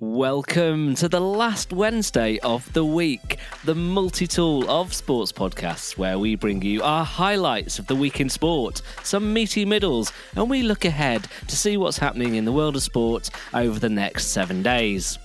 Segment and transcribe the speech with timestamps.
[0.00, 6.20] Welcome to the last Wednesday of the week, the multi tool of sports podcasts, where
[6.20, 10.62] we bring you our highlights of the week in sport, some meaty middles, and we
[10.62, 14.62] look ahead to see what's happening in the world of sport over the next seven
[14.62, 15.18] days.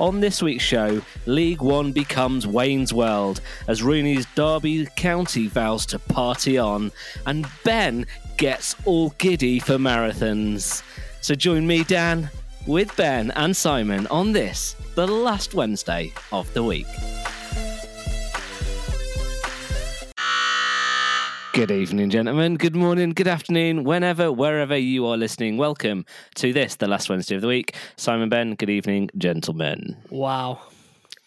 [0.00, 6.00] On this week's show, League One becomes Wayne's World as Rooney's Derby County vows to
[6.00, 6.90] party on,
[7.26, 8.04] and Ben
[8.38, 10.82] gets all giddy for marathons.
[11.20, 12.28] So join me, Dan,
[12.66, 16.86] with Ben and Simon on this, the last Wednesday of the week.
[21.52, 22.56] Good evening, gentlemen.
[22.56, 25.56] Good morning, good afternoon, whenever, wherever you are listening.
[25.56, 27.74] Welcome to this, the last Wednesday of the week.
[27.96, 29.96] Simon Ben, good evening, gentlemen.
[30.10, 30.60] Wow.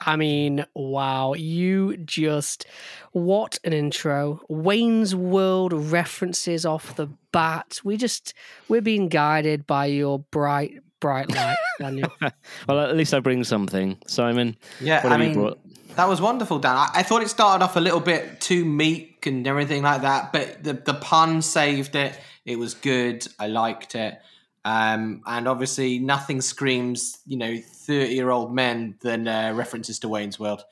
[0.02, 1.34] I mean, wow.
[1.34, 2.67] You just,
[3.12, 4.42] what an intro.
[4.50, 7.80] Wayne's World references off the bat.
[7.84, 8.34] We just,
[8.67, 12.12] we're being guided by your bright, bright light, Daniel.
[12.67, 13.98] well, at least I bring something.
[14.08, 15.59] Simon, Yeah, what I have you mean, brought?
[15.95, 16.75] that was wonderful, Dan.
[16.75, 20.31] I, I thought it started off a little bit too meek and everything like that,
[20.33, 22.17] but the, the pun saved it.
[22.45, 23.28] It was good.
[23.38, 24.19] I liked it.
[24.66, 30.09] Um, and obviously, nothing screams, you know, 30 year old men than uh, references to
[30.09, 30.63] Wayne's World.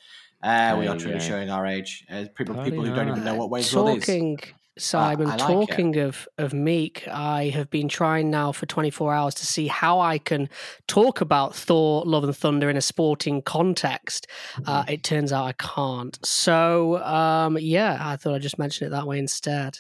[0.44, 1.24] Uh, we are truly go.
[1.24, 2.06] showing our age.
[2.12, 4.06] Uh, people, Bloody people who don't even know what Wayne's World is.
[4.78, 5.68] Talking, Simon, I like it.
[5.72, 10.00] talking of, of Meek, I have been trying now for 24 hours to see how
[10.00, 10.50] I can
[10.88, 14.28] talk about Thor, Love and Thunder in a sporting context.
[14.66, 14.92] Uh, Mm-hmm.
[14.94, 16.18] it turns out I can't.
[16.26, 19.80] So, um, yeah, I thought I'd just mention it that way instead.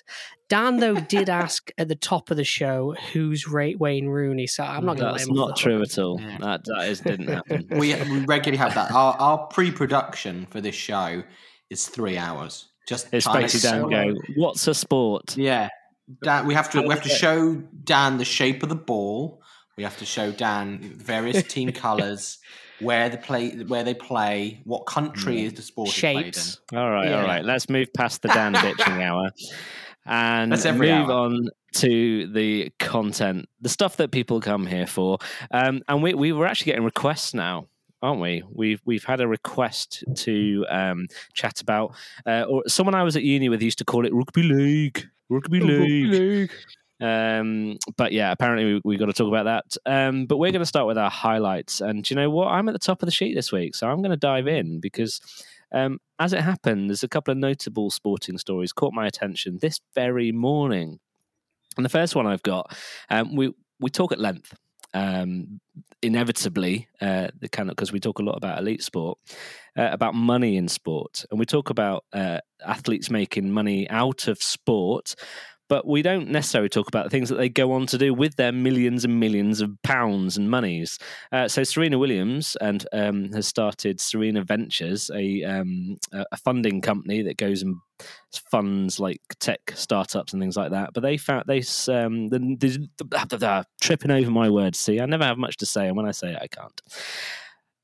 [0.50, 4.64] Dan, though, did ask at the top of the show who's Ray- Wayne Rooney, so
[4.64, 5.58] I'm not going to That's not the hook.
[5.58, 6.22] true at all.
[6.22, 6.38] Yeah.
[6.40, 7.68] That, that is, didn't happen.
[7.72, 8.92] we, we regularly have that.
[8.92, 11.24] Our, our pre production for this show
[11.70, 12.70] is three hours.
[12.88, 15.36] Just It's trying to basically Dan so go, what's a sport?
[15.38, 15.70] Yeah,
[16.24, 16.48] Dan.
[16.48, 19.42] We have to we have to show Dan the shape of the ball.
[19.76, 22.40] We have to show Dan various team colours,
[22.80, 26.62] where they play, where they play, what country is the sport is Shapes.
[26.74, 27.26] All right, all Yeah.
[27.26, 27.44] right.
[27.46, 29.30] Let's move past the Dan bitching hour
[30.06, 31.26] and That's every move hour.
[31.26, 35.20] on to the content, the stuff that people come here for.
[35.52, 37.68] Um, and we we were actually getting requests now,
[38.02, 38.44] aren't we?
[38.52, 43.24] We've we've had a request to um, chat about, uh, or someone I was at
[43.24, 46.52] uni with used to call it rugby league, rugby league.
[47.00, 49.78] Um, but yeah, apparently we, we got to talk about that.
[49.86, 51.80] Um, but we're going to start with our highlights.
[51.80, 52.48] And do you know what?
[52.48, 54.80] I'm at the top of the sheet this week, so I'm going to dive in
[54.80, 55.22] because,
[55.72, 59.80] um, as it happened, there's a couple of notable sporting stories caught my attention this
[59.94, 61.00] very morning.
[61.76, 62.76] And the first one I've got,
[63.10, 64.56] um, we we talk at length.
[64.98, 65.60] Um,
[66.02, 69.20] inevitably, uh, the kind of because we talk a lot about elite sport,
[69.78, 74.42] uh, about money in sport, and we talk about uh, athletes making money out of
[74.42, 75.14] sport,
[75.70, 78.36] but we don't necessarily talk about the things that they go on to do with
[78.36, 80.98] their millions and millions of pounds and monies.
[81.32, 87.22] Uh, so Serena Williams and um, has started Serena Ventures, a um, a funding company
[87.24, 87.78] that goes and
[88.52, 90.92] funds like tech startups and things like that.
[90.94, 94.80] But they found they um, the, the, the, the tripping over my words.
[94.80, 96.82] See, I never have much to say, and when I say it, I can't.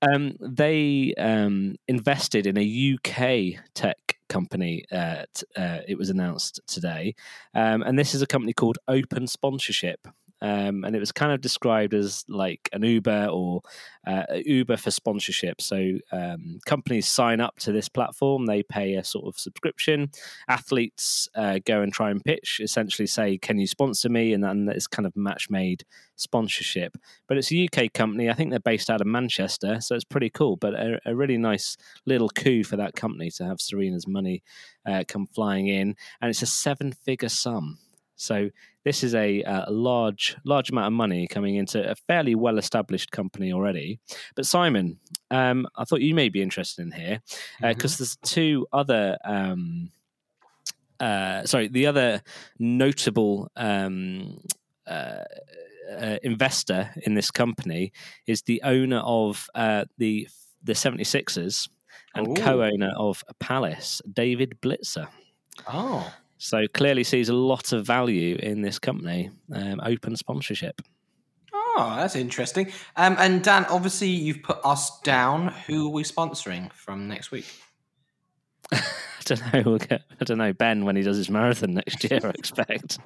[0.04, 3.98] Um, they um, invested in a UK tech
[4.34, 4.84] company.
[4.92, 7.16] Uh, t- uh, it was announced today,
[7.54, 10.08] um, and this is a company called Open Sponsorship.
[10.44, 13.62] Um, and it was kind of described as like an Uber or
[14.06, 15.62] uh, Uber for sponsorship.
[15.62, 20.12] So um, companies sign up to this platform, they pay a sort of subscription.
[20.50, 24.68] Athletes uh, go and try and pitch, essentially say, "Can you sponsor me?" And then
[24.70, 25.86] it's kind of match made
[26.18, 26.98] sponsorship.
[27.28, 28.30] But it's a UK company.
[28.30, 30.58] I think they're based out of Manchester, so it's pretty cool.
[30.58, 34.44] But a, a really nice little coup for that company to have Serena's money
[34.86, 37.78] uh, come flying in, and it's a seven-figure sum.
[38.24, 38.50] So
[38.84, 43.54] this is a, a large, large amount of money coming into a fairly well-established company
[43.54, 44.00] already.
[44.36, 45.00] But Simon,
[45.32, 47.22] um, I thought you may be interested in here
[47.62, 49.18] because there's two other.
[49.24, 49.92] Um,
[51.00, 52.22] uh, sorry, the other
[52.60, 54.40] notable um,
[54.88, 55.24] uh,
[55.92, 57.92] uh, investor in this company
[58.26, 60.28] is the owner of uh, the
[60.64, 61.68] the 76ers
[62.16, 62.42] and Ooh.
[62.42, 65.08] co-owner of Palace, David Blitzer.
[65.68, 66.14] Oh,
[66.44, 69.32] So clearly sees a lot of value in this company.
[69.56, 70.82] Um, open sponsorship.
[71.54, 72.70] oh, that's interesting.
[72.98, 75.54] Um, and Dan, obviously, you've put us down.
[75.68, 77.46] Who are we sponsoring from next week?
[78.74, 78.82] I
[79.24, 79.62] don't know.
[79.66, 82.20] We'll get, I don't know Ben when he does his marathon next year.
[82.22, 83.00] I expect.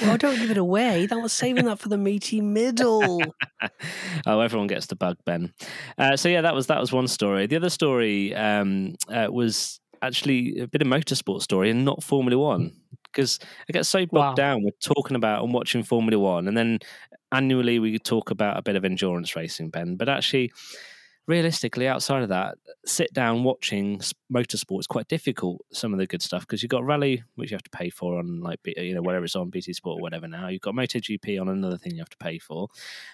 [0.00, 1.04] Well, don't give it away.
[1.04, 3.22] That was saving that for the meaty middle.
[4.26, 5.52] oh, everyone gets the bug, Ben.
[5.98, 7.46] Uh, so yeah, that was that was one story.
[7.46, 12.38] The other story um, uh, was actually a bit of motorsport story and not Formula
[12.40, 12.72] One.
[13.04, 13.38] because
[13.68, 14.34] I get so bogged Wow.
[14.34, 16.78] down with talking about and watching Formula One, and then
[17.32, 19.96] annually we talk about a bit of endurance racing, Ben.
[19.96, 20.52] But actually,
[21.26, 24.00] realistically, outside of that, sit down watching
[24.32, 25.60] motorsport is quite difficult.
[25.72, 28.18] Some of the good stuff because you've got rally, which you have to pay for
[28.18, 30.28] on like you know whatever it's on BT Sport or whatever.
[30.28, 32.68] Now you've got MotoGP on another thing you have to pay for.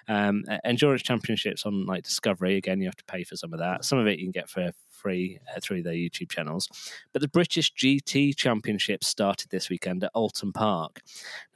[0.09, 3.85] Um, endurance championships on like Discovery again, you have to pay for some of that.
[3.85, 6.69] Some of it you can get for free uh, through their YouTube channels.
[7.13, 11.03] But the British GT Championship started this weekend at Oulton Park.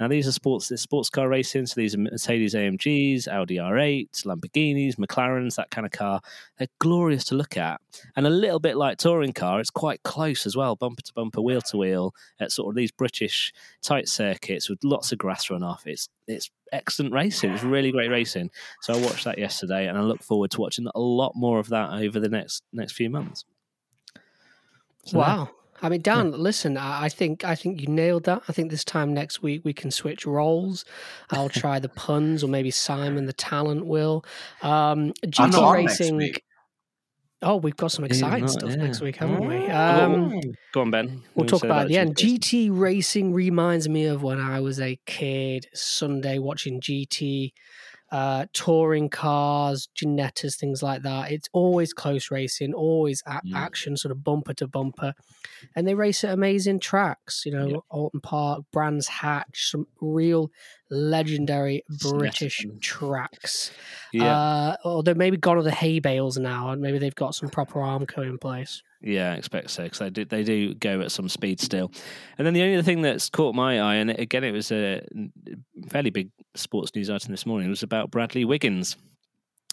[0.01, 1.67] Now these are sports, sports car racing.
[1.67, 6.21] So these are Mercedes AMGs, Audi R8s, Lamborghinis, McLarens, that kind of car.
[6.59, 7.81] They're glorious to look at,
[8.17, 9.61] and a little bit like touring car.
[9.61, 12.93] It's quite close as well, bumper to bumper, wheel to wheel, at sort of these
[12.93, 13.53] British
[13.83, 15.87] tight circuits with lots of grass run off.
[15.87, 17.53] It's it's excellent racing.
[17.53, 18.51] It's really great racing.
[18.83, 21.69] So I watched that yesterday, and I look forward to watching a lot more of
[21.69, 23.45] that over the next next few months.
[25.05, 25.51] So, Wow.
[25.83, 28.43] I mean, Dan, listen, I I think I think you nailed that.
[28.49, 30.85] I think this time next week we can switch roles.
[31.31, 34.25] I'll try the puns, or maybe Simon the talent will.
[34.63, 36.35] Um, I'm GT not on next racing.
[37.43, 38.77] Oh, we've got some exciting stuff yeah.
[38.77, 39.57] next week, haven't we?
[39.57, 40.41] Oh, Um,
[40.73, 41.23] Go on, Ben.
[41.35, 42.17] We'll talk about at the end.
[42.17, 47.53] GT racing reminds me of when I was a kid, Sunday watching GT,
[48.17, 51.31] uh, touring cars, Ginettas, things like that.
[51.31, 53.55] It's always close racing, always a- Mm.
[53.67, 55.13] action, sort of bumper to bumper.
[55.75, 57.77] And they race at amazing tracks, you know, Yeah.
[57.99, 60.51] Oulton Park, Brands Hatch, some real
[60.91, 63.71] legendary British tracks.
[64.13, 67.49] Yeah, Uh, although maybe gone are the hay bales now, and maybe they've got some
[67.51, 68.83] proper Armco in place.
[69.03, 71.91] yeah, I expect so because they do they do go at some speed still.
[72.39, 75.03] And then the only other thing that's caught my eye, and again, it was a
[75.89, 78.97] fairly big sports news item this morning, was about Bradley Wiggins.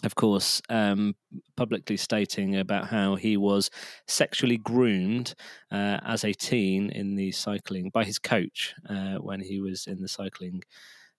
[0.02, 1.14] Of course, um,
[1.56, 3.70] publicly stating about how he was
[4.06, 5.34] sexually groomed
[5.70, 10.02] uh, as a teen in the cycling by his coach uh, when he was in
[10.02, 10.62] the cycling.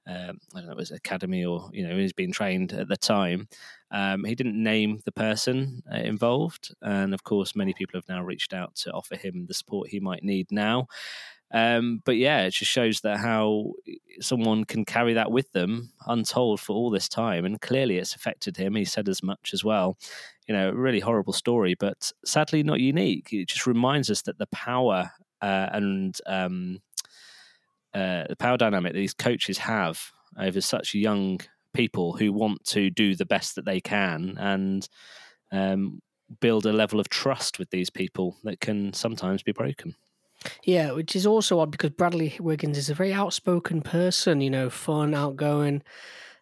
[0.07, 2.87] Um, I don't know, it was academy or you know he was being trained at
[2.87, 3.47] the time.
[3.89, 8.23] Um, he didn't name the person uh, involved, and of course, many people have now
[8.23, 10.87] reached out to offer him the support he might need now.
[11.55, 13.71] Um, but yeah, it just shows that how
[14.19, 18.57] someone can carry that with them untold for all this time, and clearly it's affected
[18.57, 18.75] him.
[18.75, 19.97] He said as much as well.
[20.49, 23.29] You know, really horrible story, but sadly not unique.
[23.31, 25.09] It just reminds us that the power
[25.41, 26.81] uh, and um,
[27.93, 31.39] uh, the power dynamic that these coaches have over such young
[31.73, 34.89] people who want to do the best that they can and
[35.53, 36.01] um,
[36.41, 39.95] build a level of trust with these people that can sometimes be broken.
[40.63, 44.69] Yeah, which is also odd because Bradley Wiggins is a very outspoken person, you know,
[44.69, 45.81] fun, outgoing,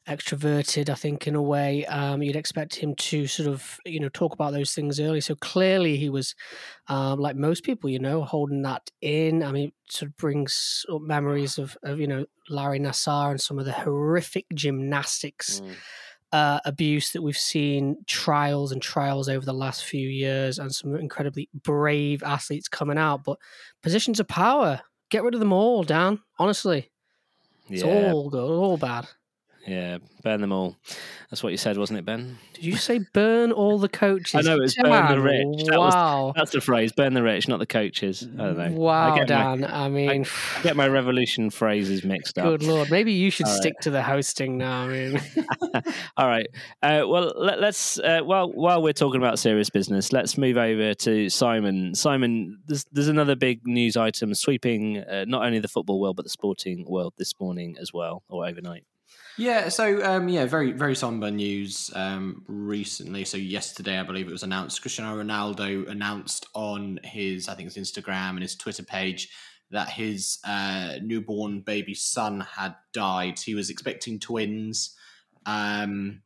[0.07, 1.85] extroverted, I think, in a way.
[1.85, 5.21] Um, you'd expect him to sort of, you know, talk about those things early.
[5.21, 6.35] So clearly he was,
[6.87, 9.43] um, like most people, you know, holding that in.
[9.43, 13.59] I mean, sort of brings up memories of, of, you know, Larry Nassar and some
[13.59, 15.61] of the horrific gymnastics
[16.33, 20.95] uh, abuse that we've seen trials and trials over the last few years and some
[20.95, 23.39] incredibly brave athletes coming out but
[23.83, 24.81] positions of power
[25.11, 26.91] get rid of them all dan honestly.
[27.73, 29.07] It's Yeah, all good all bad
[29.65, 30.75] yeah, burn them all.
[31.29, 32.37] That's what you said, wasn't it, Ben?
[32.53, 35.65] did you say burn all the coaches I know, it's burn the rich.
[35.67, 38.27] That was- wow That's the phrase: burn the rich, not the coaches.
[38.37, 38.71] I don't know.
[38.73, 39.29] wow I get
[39.59, 40.25] my, i mean
[40.57, 42.45] I get my revolution phrases mixed up.
[42.45, 43.61] good lord maybe you should All right.
[43.61, 45.21] stick to the hosting now i mean
[46.17, 46.47] All right.
[46.81, 50.93] Uh, well, let, us uh, while while we're talking about serious business, let's move over
[50.93, 51.95] to Simon.
[51.95, 56.23] Simon, there's there's another big news item sweeping uh, not only the football world but
[56.25, 58.83] the sporting world this morning as well, or overnight.
[59.37, 63.25] Yeah, so um, yeah, very very somber news um, recently.
[63.25, 64.81] So yesterday, I believe it was announced.
[64.81, 69.29] Cristiano Ronaldo announced on his, I think his Instagram and his Twitter page,
[69.71, 73.39] that his uh, newborn baby son had died.
[73.39, 74.95] He was expecting twins,
[75.47, 76.21] um,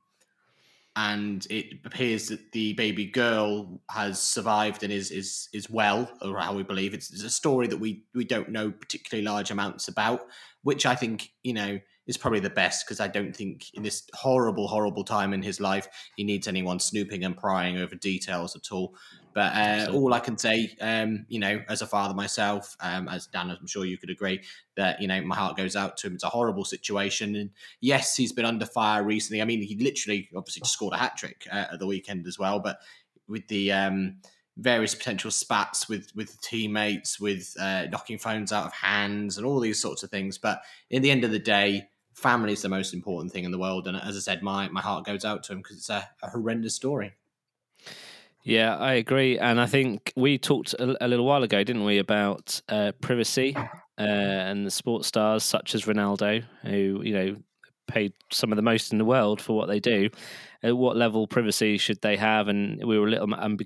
[0.97, 6.37] and it appears that the baby girl has survived and is is is well, or
[6.39, 6.93] how we believe.
[6.93, 10.27] It's, it's a story that we we don't know particularly large amounts about,
[10.63, 14.07] which I think you know is probably the best because I don't think in this
[14.13, 18.71] horrible, horrible time in his life he needs anyone snooping and prying over details at
[18.71, 18.95] all.
[19.33, 23.27] But uh, all I can say, um, you know, as a father myself, um, as
[23.27, 24.41] Dan, I'm sure you could agree
[24.77, 26.15] that you know my heart goes out to him.
[26.15, 29.39] It's a horrible situation, and yes, he's been under fire recently.
[29.39, 32.39] I mean, he literally, obviously, just scored a hat trick uh, at the weekend as
[32.39, 32.59] well.
[32.59, 32.79] But
[33.27, 34.15] with the um,
[34.57, 39.59] various potential spats with with teammates, with uh, knocking phones out of hands, and all
[39.59, 40.39] these sorts of things.
[40.39, 43.59] But in the end of the day, family is the most important thing in the
[43.59, 43.87] world.
[43.87, 46.29] And as I said, my my heart goes out to him because it's a, a
[46.29, 47.13] horrendous story.
[48.43, 51.97] Yeah, I agree, and I think we talked a, a little while ago, didn't we,
[51.97, 53.67] about uh, privacy uh,
[54.01, 57.35] and the sports stars such as Ronaldo, who you know
[57.87, 60.09] paid some of the most in the world for what they do.
[60.63, 62.47] At what level privacy should they have?
[62.47, 63.57] And we were a little, um,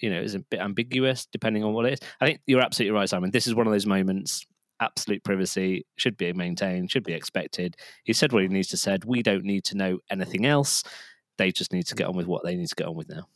[0.00, 1.98] you know, is a bit ambiguous depending on what it is.
[2.20, 3.30] I think you're absolutely right, Simon.
[3.32, 4.46] This is one of those moments.
[4.80, 7.76] Absolute privacy should be maintained, should be expected.
[8.04, 9.04] He said what he needs to said.
[9.04, 10.82] We don't need to know anything else.
[11.38, 13.26] They just need to get on with what they need to get on with now.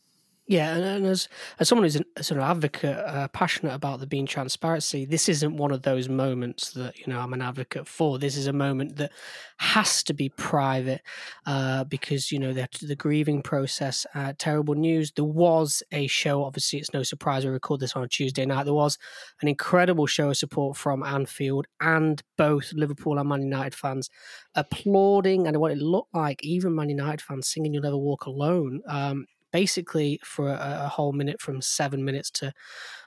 [0.51, 1.29] Yeah, and, as
[1.61, 5.29] as someone who's an, a sort of advocate, uh, passionate about there being transparency, this
[5.29, 8.19] isn't one of those moments that you know I'm an advocate for.
[8.19, 9.13] This is a moment that
[9.59, 11.03] has to be private
[11.47, 14.07] uh, because you know the, the grieving process.
[14.13, 15.13] Uh, terrible news.
[15.13, 16.43] There was a show.
[16.43, 18.65] Obviously, it's no surprise we record this on a Tuesday night.
[18.65, 18.99] There was
[19.43, 24.11] an incredible show of support from Anfield and both Liverpool and Man United fans
[24.57, 26.43] applauding and what it looked like.
[26.43, 31.13] Even Man United fans singing "You'll Never Walk Alone." Um, basically for a, a, whole
[31.13, 32.53] minute from seven minutes to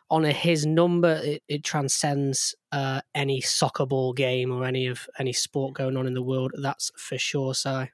[0.10, 5.34] honor his number it, it transcends uh, any soccer ball game or any of any
[5.34, 7.88] sport going on in the world that's for sure so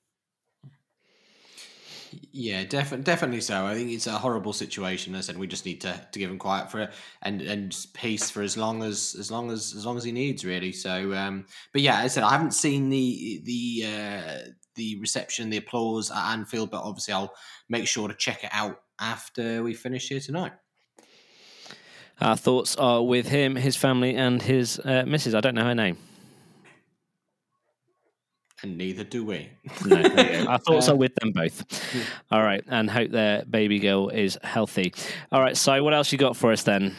[2.32, 3.66] yeah, definitely, definitely so.
[3.66, 5.16] I think it's a horrible situation.
[5.16, 6.90] I said we just need to, to give him quiet for
[7.22, 10.46] and and peace for as long as as long as as long as he needs,
[10.46, 10.72] really.
[10.72, 14.38] So, um, but yeah, I said I haven't seen the the uh,
[14.80, 17.34] the reception, the applause at Anfield, but obviously I'll
[17.68, 20.54] make sure to check it out after we finish here tonight.
[22.22, 25.36] Our thoughts are with him, his family, and his uh, missus.
[25.36, 25.98] I don't know her name.
[28.62, 29.50] And neither do we.
[29.86, 30.02] no,
[30.50, 31.64] our thoughts are with them both.
[32.32, 34.94] All right, and hope their baby girl is healthy.
[35.32, 36.96] All right, so what else you got for us then?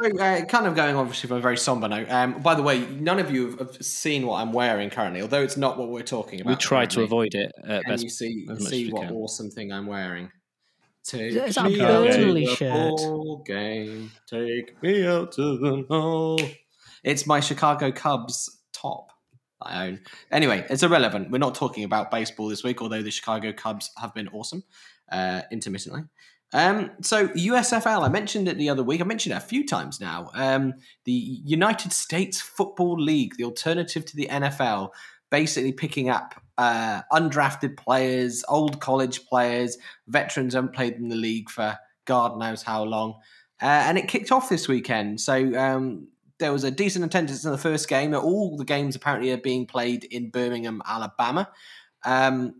[0.00, 2.10] So, uh, kind of going obviously from a very somber note.
[2.10, 5.56] Um, by the way, none of you have seen what I'm wearing currently, although it's
[5.56, 6.50] not what we're talking about.
[6.50, 6.96] We try currently.
[6.96, 7.52] to avoid it.
[7.64, 10.30] Can best, you see see what awesome thing I'm wearing?
[11.04, 13.00] Take is that a Burnley shirt?
[13.44, 14.10] Game.
[14.26, 16.40] Take me out to the hall.
[17.02, 19.08] It's my Chicago Cubs top.
[19.62, 20.00] I own.
[20.30, 21.30] Anyway, it's irrelevant.
[21.30, 24.64] We're not talking about baseball this week, although the Chicago Cubs have been awesome
[25.12, 26.02] uh, intermittently.
[26.52, 29.00] Um, so USFL, I mentioned it the other week.
[29.00, 30.30] I mentioned it a few times now.
[30.34, 34.90] Um, the United States Football League, the alternative to the NFL,
[35.30, 39.78] basically picking up uh, undrafted players, old college players,
[40.08, 43.14] veterans haven't played in the league for God knows how long.
[43.62, 45.20] Uh, and it kicked off this weekend.
[45.20, 48.14] So um, there was a decent attendance in the first game.
[48.14, 51.48] All the games apparently are being played in Birmingham, Alabama.
[52.04, 52.54] Um,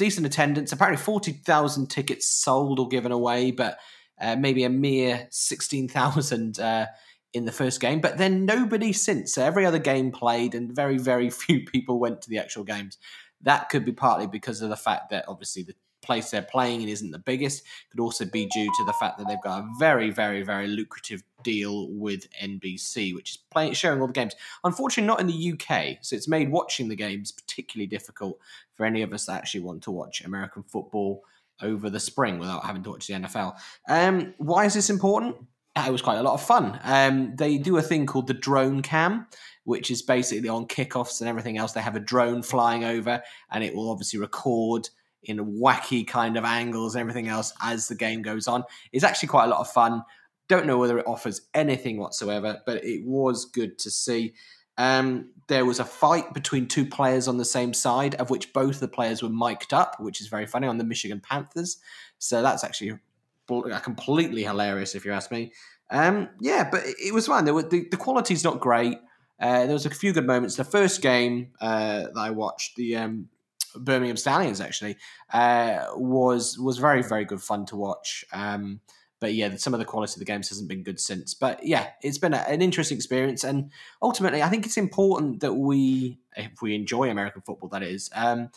[0.00, 0.72] decent attendance.
[0.72, 3.78] Apparently, 40,000 tickets sold or given away, but
[4.18, 6.86] uh, maybe a mere 16,000 uh,
[7.34, 8.00] in the first game.
[8.00, 9.34] But then nobody since.
[9.34, 12.96] So every other game played, and very, very few people went to the actual games.
[13.42, 16.88] That could be partly because of the fact that obviously the place they're playing in
[16.88, 17.64] isn't the biggest.
[17.90, 21.22] Could also be due to the fact that they've got a very, very, very lucrative
[21.42, 24.34] deal with NBC, which is playing showing all the games.
[24.64, 28.38] Unfortunately, not in the UK, so it's made watching the games particularly difficult
[28.74, 31.22] for any of us that actually want to watch American football
[31.62, 33.56] over the spring without having to watch the NFL.
[33.88, 35.36] Um, why is this important?
[35.76, 36.80] Uh, it was quite a lot of fun.
[36.82, 39.26] Um, they do a thing called the drone cam,
[39.64, 41.72] which is basically on kickoffs and everything else.
[41.72, 44.88] They have a drone flying over, and it will obviously record
[45.24, 48.64] in wacky kind of angles and everything else as the game goes on.
[48.92, 50.02] It's actually quite a lot of fun.
[50.48, 54.34] Don't know whether it offers anything whatsoever, but it was good to see.
[54.78, 58.80] Um, there was a fight between two players on the same side, of which both
[58.80, 61.78] the players were mic'd up, which is very funny on the Michigan Panthers.
[62.18, 62.98] So that's actually
[63.46, 65.52] completely hilarious, if you ask me.
[65.90, 67.52] Um, yeah, but it was fun.
[67.52, 68.98] Were, the, the quality's not great.
[69.40, 70.56] Uh, there was a few good moments.
[70.56, 73.28] The first game uh, that I watched, the um,
[73.76, 74.96] Birmingham Stallions, actually,
[75.32, 78.24] uh, was was very very good fun to watch.
[78.32, 78.80] Um,
[79.20, 81.34] but yeah, some of the quality of the games hasn't been good since.
[81.34, 83.70] But yeah, it's been a, an interesting experience, and
[84.02, 88.50] ultimately, I think it's important that we, if we enjoy American football, that is, um,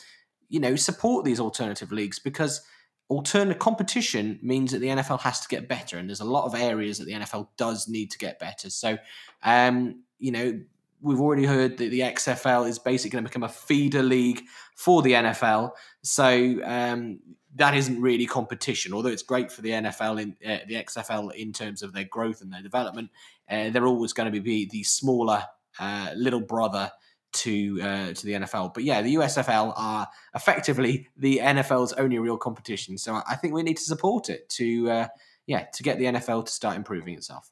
[0.48, 2.62] you know, support these alternative leagues because
[3.10, 6.56] alternative competition means that the NFL has to get better, and there's a lot of
[6.56, 8.70] areas that the NFL does need to get better.
[8.70, 8.98] So,
[9.44, 10.60] um, you know,
[11.04, 14.44] we've already heard that the XFL is basically going to become a feeder league
[14.76, 15.72] for the NFL.
[16.02, 17.20] So um,
[17.56, 21.52] that isn't really competition, although it's great for the NFL in uh, the XFL in
[21.52, 23.12] terms of their growth and their development.
[23.50, 25.44] Uh, they're always going to be the smaller
[25.78, 26.90] uh, little brother
[27.34, 28.74] to uh, to the NFL.
[28.74, 32.98] But yeah, the USFL are effectively the NFL's only real competition.
[32.98, 35.08] So I think we need to support it to uh,
[35.48, 37.52] yeah to get the NFL to start improving itself.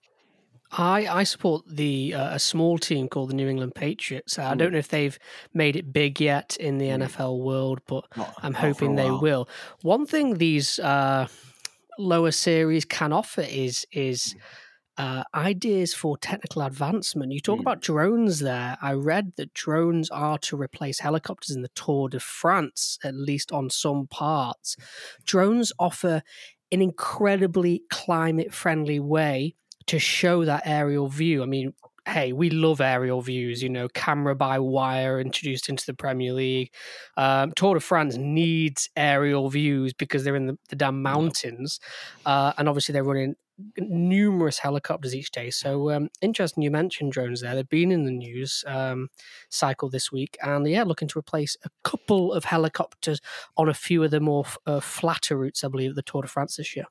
[0.71, 4.39] I, I support the uh, a small team called the New England Patriots.
[4.39, 5.17] I don't know if they've
[5.53, 9.49] made it big yet in the NFL world, but not, I'm hoping they will.
[9.81, 11.27] One thing these uh,
[11.99, 14.35] lower series can offer is is
[14.97, 17.31] uh, ideas for technical advancement.
[17.31, 17.61] You talk Mm.
[17.61, 18.77] about drones there.
[18.81, 23.51] I read that drones are to replace helicopters in the Tour de France, at least
[23.51, 24.75] on some parts.
[25.25, 26.23] Drones offer
[26.71, 29.55] an incredibly climate friendly way
[29.91, 31.43] to show that aerial view.
[31.43, 31.73] I mean,
[32.07, 36.73] hey, we love aerial views, you know, camera by wire introduced into the Premier League.
[37.17, 41.81] Um, Tour de France needs aerial views because they're in the, the damn mountains.
[42.25, 43.35] Uh, and obviously, they're running
[43.77, 45.49] numerous helicopters each day.
[45.49, 47.53] So, um, interesting you mentioned drones there.
[47.53, 49.09] They've been in the news um,
[49.49, 50.37] cycle this week.
[50.41, 53.19] And yeah, looking to replace a couple of helicopters
[53.57, 56.21] on a few of the more f- uh, flatter routes, I believe, at the Tour
[56.21, 56.85] de France this year.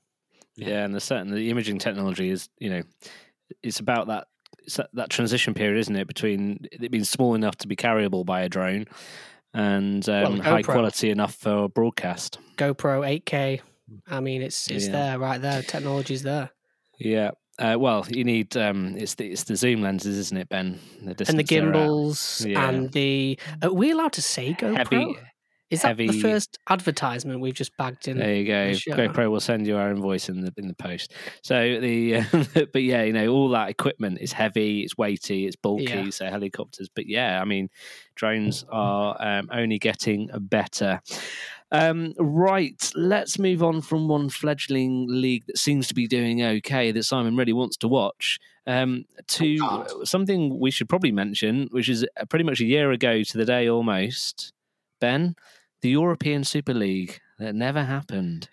[0.61, 2.83] Yeah, and the certain the imaging technology is you know
[3.62, 4.26] it's about that
[4.64, 8.25] it's that, that transition period, isn't it, between it being small enough to be carryable
[8.25, 8.87] by a drone
[9.55, 12.38] and um, Well, high quality enough for broadcast.
[12.57, 13.61] GoPro 8K.
[14.09, 14.93] I mean, it's it's Yeah.
[14.93, 15.62] there, right there.
[15.62, 16.50] Technology's there.
[16.99, 17.31] Yeah.
[17.59, 20.79] Uh, well, you need um, it's the it's the zoom lenses, isn't it, Ben?
[20.79, 21.64] The and the distance they're at.
[21.64, 22.69] gimbals Yeah.
[22.69, 24.76] and the are we allowed to say GoPro?
[24.76, 25.17] Heavy.
[25.71, 28.19] Is that the first advertisement we've just bagged in?
[28.19, 28.73] There you go.
[28.73, 28.97] Sure.
[28.97, 31.12] GoPro will send you our invoice in the in the post.
[31.43, 32.23] So the
[32.73, 35.85] but yeah, you know, all that equipment is heavy, it's weighty, it's bulky.
[35.85, 36.11] Yeah.
[36.11, 37.69] So helicopters, but yeah, I mean,
[38.17, 41.00] drones are um, only getting better.
[41.73, 46.91] Um, right, let's move on from one fledgling league that seems to be doing okay
[46.91, 50.09] that Simon really wants to watch um, to can't.
[50.09, 53.45] something we should probably mention, which is uh, pretty much a year ago to the
[53.45, 54.53] day almost.
[55.00, 55.35] Ben,
[55.83, 58.49] the European Super League that never happened.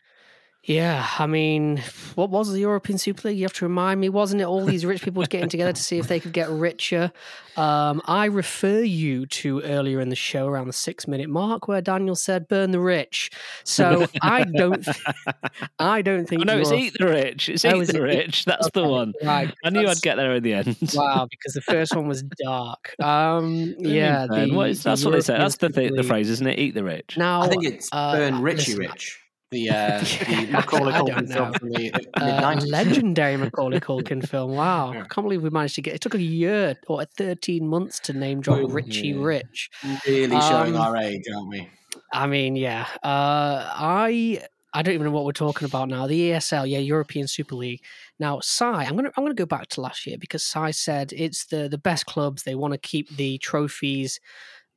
[0.67, 1.81] Yeah, I mean,
[2.15, 3.37] what was the European Super League?
[3.37, 4.43] You have to remind me, wasn't it?
[4.43, 7.13] All these rich people getting together to see if they could get richer.
[7.55, 11.81] Um, I refer you to earlier in the show, around the six minute mark, where
[11.81, 13.31] Daniel said, "Burn the rich."
[13.63, 14.85] So I don't,
[15.79, 16.41] I don't think.
[16.41, 17.47] Oh, no, it's Eat the Rich.
[17.47, 18.43] It's Oh, Eat is the it Eat- Rich.
[18.45, 19.13] That's the one.
[19.23, 20.77] Right, I knew that's- I'd get there in the end.
[20.93, 22.93] Wow, because the first one was dark.
[23.01, 25.37] Um, yeah, Ben, what is, the that's what they say.
[25.37, 26.59] That's the, th- the phrase, isn't it?
[26.59, 27.15] Eat the Rich.
[27.17, 29.19] Now, I think it's uh, Burn Richie listen, Rich,
[29.51, 34.51] the uh, the Macaulay Culkin film from the uh, legendary Macaulay Culkin film.
[34.51, 35.03] Wow, Yeah.
[35.03, 35.95] I can't believe we managed to get.
[35.95, 39.23] It took a year or thirteen months to name drop Ooh, Richie yeah.
[39.23, 39.69] Rich.
[40.07, 41.69] really showing Um, our age, aren't we?
[42.13, 42.87] I mean, yeah.
[43.03, 44.41] Uh, I
[44.73, 46.05] I don't even know what we're talking about now.
[46.07, 47.81] The ESL, yeah, European Super League.
[48.19, 51.45] Now, Si, I'm gonna I'm gonna go back to last year because Si said it's
[51.45, 52.43] the the best clubs.
[52.43, 54.19] They want to keep the trophies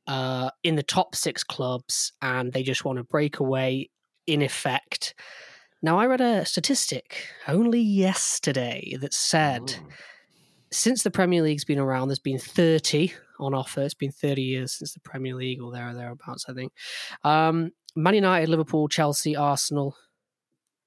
[0.07, 3.89] uh, in the top six clubs, and they just want to break away.
[4.31, 5.13] In effect,
[5.81, 9.75] now I read a statistic only yesterday that said
[10.71, 13.81] since the Premier League's been around, there's been 30 on offer.
[13.81, 16.71] It's been 30 years since the Premier League, or there or thereabouts, I think.
[17.25, 19.97] Um, Man United, Liverpool, Chelsea, Arsenal,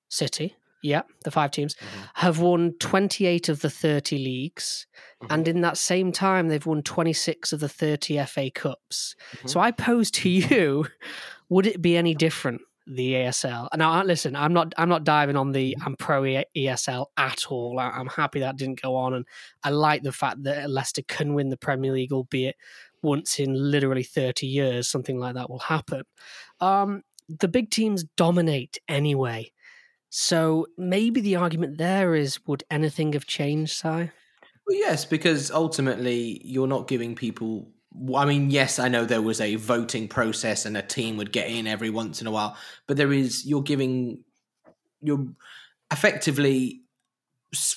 [0.09, 2.09] City, yeah, the five teams, Mhm.
[2.15, 4.87] have won 28 of the 30 leagues.
[5.29, 9.15] And in that same time, they've won 26 of the 30 FA Cups.
[9.45, 10.87] So I pose to you,
[11.51, 12.63] would it be any different?
[12.87, 13.69] The ESL.
[13.77, 14.75] Now, listen, I'm not.
[14.77, 15.77] I'm not diving on the.
[15.85, 17.79] I'm pro ESL at all.
[17.79, 19.27] I'm happy that didn't go on, and
[19.63, 22.57] I like the fact that Leicester can win the Premier League, albeit
[23.05, 26.03] once in literally 30 years, something like that will happen.
[26.61, 29.53] Um, the big teams dominate anyway.
[30.11, 33.89] So maybe the argument there is would anything have changed, Si?
[33.89, 34.11] Well,
[34.69, 37.69] yes, because ultimately you're not giving people.
[38.17, 41.49] I mean, yes, I know there was a voting process and a team would get
[41.49, 44.25] in every once in a while, but there is you're giving
[45.01, 45.27] you're
[45.93, 46.81] effectively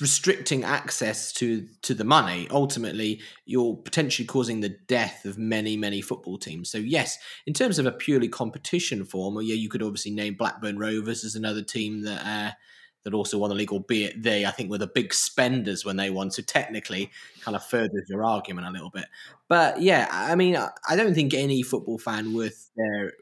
[0.01, 2.47] restricting access to to the money.
[2.49, 6.71] Ultimately, you're potentially causing the death of many many football teams.
[6.71, 10.79] So yes, in terms of a purely competition form, yeah, you could obviously name Blackburn
[10.79, 12.25] Rovers as another team that.
[12.25, 12.51] Uh,
[13.07, 16.09] that also won the league, albeit they, I think, were the big spenders when they
[16.09, 16.29] won.
[16.29, 17.09] So technically,
[17.41, 19.05] kind of furthers your argument a little bit.
[19.47, 23.13] But yeah, I mean, I don't think any football fan worth their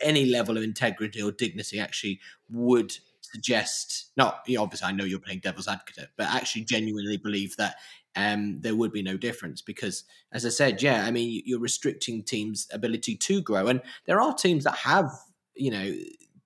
[0.00, 4.12] any level of integrity or dignity actually would suggest.
[4.16, 7.76] Not you know, obviously, I know you're playing devil's advocate, but actually genuinely believe that
[8.16, 12.22] um, there would be no difference because, as I said, yeah, I mean, you're restricting
[12.22, 15.10] teams' ability to grow, and there are teams that have
[15.56, 15.92] you know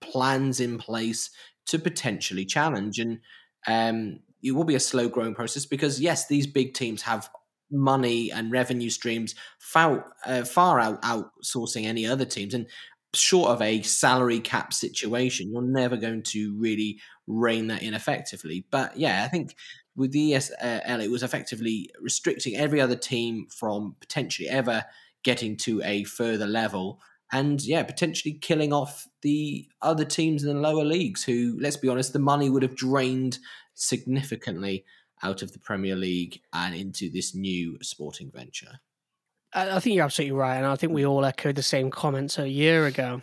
[0.01, 1.31] plans in place
[1.69, 3.21] to potentially challenge, and
[3.67, 7.31] um, it will be a slow growing process because yes, these big teams have
[7.71, 12.67] money and revenue streams far, uh, far out outsourcing any other teams, and
[13.15, 18.67] short of a salary cap situation, you're never going to really rein that in effectively.
[18.71, 19.55] But yeah, I think
[19.97, 24.85] with the ESL, it was effectively restricting every other team from potentially ever
[25.25, 27.01] getting to a further level.
[27.33, 31.89] And yeah, potentially killing off the other teams in the lower leagues who, let's be
[31.89, 33.39] honest, the money would have drained
[33.75, 34.85] significantly
[35.23, 38.81] out of the Premier League and into this new sporting venture.
[39.53, 42.49] I think you're absolutely right, and I think we all echoed the same comments a
[42.49, 43.23] year ago.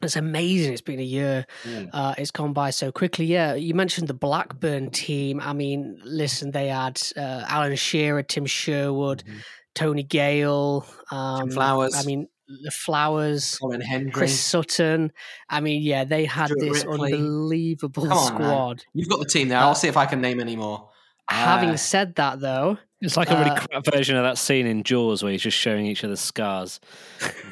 [0.00, 0.72] It's amazing.
[0.72, 1.46] It's been a year.
[1.64, 1.90] Mm.
[1.92, 3.24] Uh, it's gone by so quickly.
[3.24, 5.40] Yeah, you mentioned the Blackburn team.
[5.40, 9.42] I mean, listen, they had uh, Alan Shearer, Tim Sherwood, Mhm.
[9.74, 11.94] Tony Gale, um, Flowers.
[11.94, 14.12] I mean, the Flowers, Colin Hendry.
[14.12, 15.12] Chris Sutton.
[15.48, 17.12] I mean, yeah, they had Stuart this Ripley.
[17.14, 18.42] unbelievable Come on, man.
[18.42, 18.84] squad.
[18.94, 19.58] You've got the team there.
[19.58, 20.88] I'll see if I can name any more.
[21.28, 24.64] Having Uh, said that, though, It's like a really Uh, crap version of that scene
[24.66, 26.80] in Jaws where he's just showing each other scars.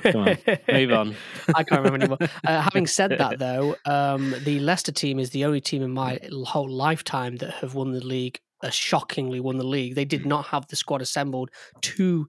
[0.04, 0.38] Come on,
[0.72, 1.16] move on.
[1.54, 2.18] I can't remember anymore.
[2.46, 6.18] Uh, having said that, though, um, the Leicester team is the only team in my
[6.46, 8.38] whole lifetime that have won the league.
[8.62, 9.94] Uh, shockingly, won the league.
[9.96, 11.50] They did not have the squad assembled
[11.82, 12.26] to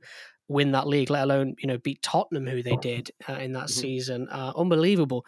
[0.47, 3.67] win that league, let alone you know beat Tottenham, who they did uh, in that
[3.67, 3.69] Mhm.
[3.71, 4.27] season.
[4.29, 5.25] Uh, unbelievable.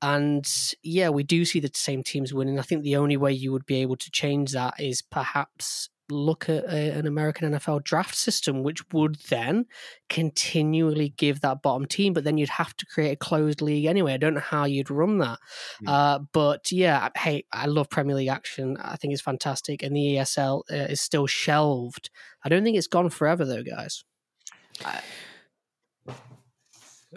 [0.00, 0.44] And
[0.82, 2.58] yeah, we do see the same teams winning.
[2.58, 6.48] I think the only way you would be able to change that is perhaps look
[6.48, 9.64] at a, an American NFL draft system, which would then
[10.08, 14.12] continually give that bottom team, but then you'd have to create a closed league anyway.
[14.12, 15.38] I don't know how you'd run that.
[15.84, 15.88] Mm.
[15.88, 18.76] Uh, but yeah, hey, I love Premier League action.
[18.80, 19.82] I think it's fantastic.
[19.82, 22.10] And the ESL uh, is still shelved.
[22.44, 24.04] I don't think it's gone forever, though, guys.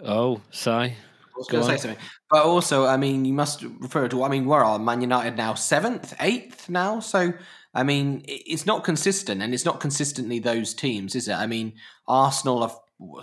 [0.04, 0.70] Oh, Si.
[0.70, 0.94] I
[1.36, 1.98] was going to say something,
[2.30, 4.24] but also, I mean, you must refer to.
[4.24, 5.54] I mean, where are Man United now?
[5.54, 7.00] Seventh, eighth now.
[7.00, 7.32] So,
[7.74, 11.34] I mean, it's not consistent, and it's not consistently those teams, is it?
[11.34, 11.74] I mean,
[12.08, 12.76] Arsenal have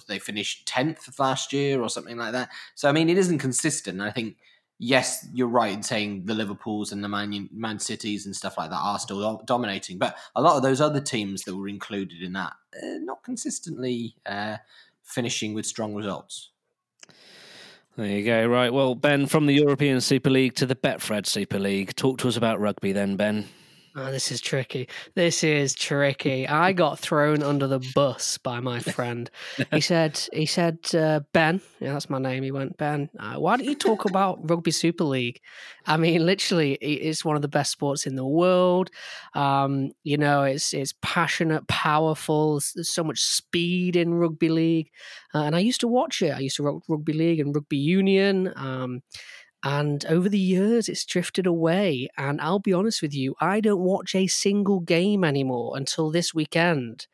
[0.07, 2.49] they finished tenth last year or something like that.
[2.75, 4.01] So, I mean, it isn't consistent.
[4.01, 4.37] I think
[4.83, 8.69] yes, you're right in saying the Liverpools and the Man Man Cities and stuff like
[8.69, 12.33] that are still dominating, but a lot of those other teams that were included in
[12.33, 14.57] that, uh, not consistently uh,
[15.03, 16.49] finishing with strong results.
[17.95, 18.47] There you go.
[18.47, 18.73] Right.
[18.73, 22.37] Well, Ben, from the European Super League to the Betfred Super League, talk to us
[22.37, 23.45] about rugby then, Ben.
[23.95, 24.89] Oh, this is tricky.
[25.13, 26.47] This is tricky.
[26.47, 29.29] I got thrown under the bus by my friend.
[29.71, 33.55] He said, "He said, uh, Ben, yeah, that's my name." He went, "Ben, uh, why
[33.55, 35.41] don't you talk about Rugby Super League?
[35.85, 38.89] I mean, literally, it's one of the best sports in the world.
[39.35, 42.53] Um, you know, it's it's passionate, powerful.
[42.73, 44.89] There's, so much speed in rugby league,
[45.35, 46.31] uh, and I used to watch it.
[46.31, 49.03] I used to watch rugby league and rugby union." Um,
[49.63, 52.09] and over the years, it's drifted away.
[52.17, 56.33] And I'll be honest with you, I don't watch a single game anymore until this
[56.33, 57.07] weekend.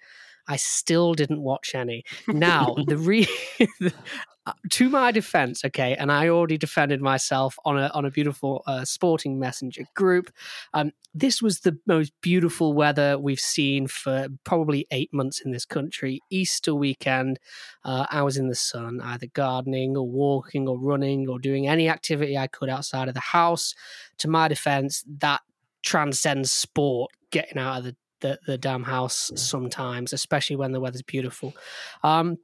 [0.47, 2.03] I still didn't watch any.
[2.27, 3.27] Now, the re
[4.71, 8.85] to my defense, okay, and I already defended myself on a on a beautiful uh,
[8.85, 10.31] sporting messenger group.
[10.73, 15.65] Um, this was the most beautiful weather we've seen for probably eight months in this
[15.65, 16.19] country.
[16.29, 17.39] Easter weekend,
[17.83, 21.89] uh, I was in the sun, either gardening or walking or running or doing any
[21.89, 23.73] activity I could outside of the house.
[24.19, 25.41] To my defense, that
[25.81, 31.01] transcends sport, getting out of the, the, the damn house sometimes, especially when the weather's
[31.01, 31.53] beautiful.
[32.03, 32.38] Um,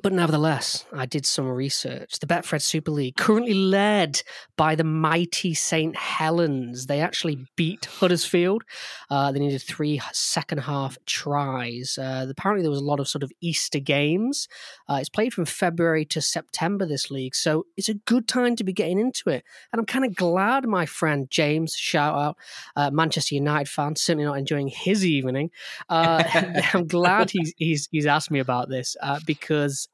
[0.00, 2.20] but nevertheless, I did some research.
[2.20, 4.22] The Betfred Super League, currently led
[4.56, 5.96] by the mighty St.
[5.96, 8.62] Helens, they actually beat Huddersfield.
[9.10, 11.98] Uh, they needed three second half tries.
[11.98, 14.46] Uh, apparently, there was a lot of sort of Easter games.
[14.88, 17.34] Uh, it's played from February to September, this league.
[17.34, 19.42] So it's a good time to be getting into it.
[19.72, 22.36] And I'm kind of glad my friend James, shout out,
[22.76, 25.50] uh, Manchester United fan, certainly not enjoying his evening.
[25.88, 26.22] Uh,
[26.72, 29.18] I'm glad he's, he's, he's asked me about this uh,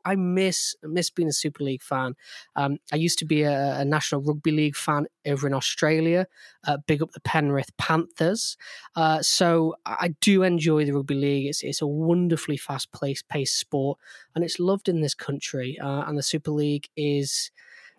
[0.04, 2.14] I miss miss being a Super League fan.
[2.56, 6.26] Um, I used to be a, a National Rugby League fan over in Australia.
[6.66, 8.56] Uh, big up the Penrith Panthers.
[8.94, 11.46] Uh, so I do enjoy the rugby league.
[11.46, 12.88] It's it's a wonderfully fast
[13.28, 13.98] paced sport,
[14.34, 15.78] and it's loved in this country.
[15.78, 17.50] Uh, and the Super League is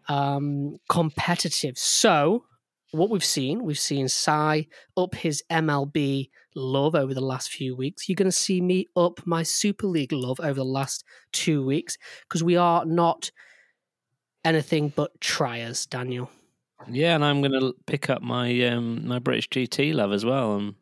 [0.08, 1.78] um, competitive.
[1.78, 2.46] So
[2.91, 8.08] what we've seen, we've seen Si up his MLB love over the last few weeks.
[8.08, 11.98] You're going to see me up my Super League love over the last two weeks
[12.24, 13.32] because we are not
[14.43, 16.30] anything but triers, Daniel.
[16.89, 20.56] Yeah, and I'm going to pick up my um, my British GT love as well,
[20.56, 20.76] and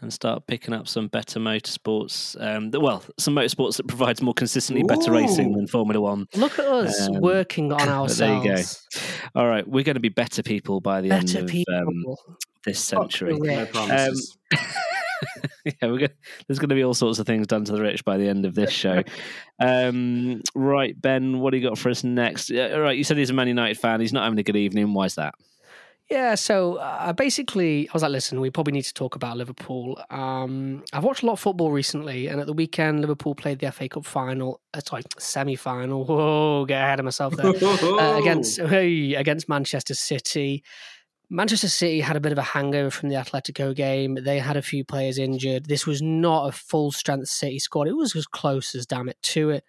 [0.00, 2.36] and start picking up some better motorsports.
[2.40, 6.26] Um, well, some motorsports that provides more consistently better racing than Formula One.
[6.36, 8.44] Look at us Um, working on but ourselves.
[8.44, 8.62] there you
[9.34, 9.40] go.
[9.40, 11.74] All right, we're going to be better people by the Better end of people.
[11.74, 12.04] um,
[12.64, 13.34] this century.
[13.38, 14.36] No promises.
[15.64, 16.10] yeah, we're going
[16.46, 18.44] there's going to be all sorts of things done to the rich by the end
[18.44, 19.02] of this show.
[19.58, 22.50] um, right, Ben, what do you got for us next?
[22.50, 24.00] Yeah, all right, you said he's a Man United fan.
[24.00, 24.94] He's not having a good evening.
[24.94, 25.34] Why is that?
[26.10, 30.00] Yeah, so uh, basically, I was like, listen, we probably need to talk about Liverpool.
[30.08, 33.70] Um, I've watched a lot of football recently, and at the weekend, Liverpool played the
[33.70, 36.04] FA Cup final, uh, sorry, semi final.
[36.06, 37.46] Whoa, get ahead of myself there.
[37.62, 40.64] uh, against, hey, against Manchester City.
[41.28, 44.16] Manchester City had a bit of a hangover from the Atletico game.
[44.24, 45.66] They had a few players injured.
[45.66, 47.86] This was not a full strength City squad.
[47.86, 49.64] It was as close as damn it to it.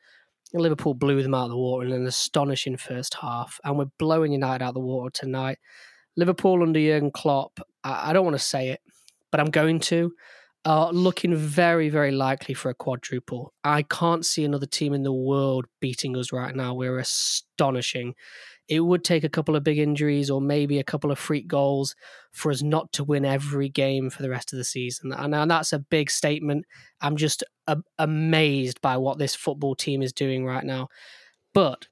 [0.53, 4.31] Liverpool blew them out of the water in an astonishing first half, and we're blowing
[4.31, 5.59] United out of the water tonight.
[6.15, 8.81] Liverpool under Jurgen Klopp, I, I don't want to say it,
[9.31, 10.11] but I'm going to,
[10.65, 13.53] are looking very, very likely for a quadruple.
[13.63, 16.73] I can't see another team in the world beating us right now.
[16.73, 18.15] We're astonishing.
[18.67, 21.95] It would take a couple of big injuries or maybe a couple of freak goals
[22.33, 25.11] for us not to win every game for the rest of the season.
[25.11, 26.65] And, and that's a big statement.
[27.01, 30.89] I'm just a- amazed by what this football team is doing right now.
[31.53, 31.87] But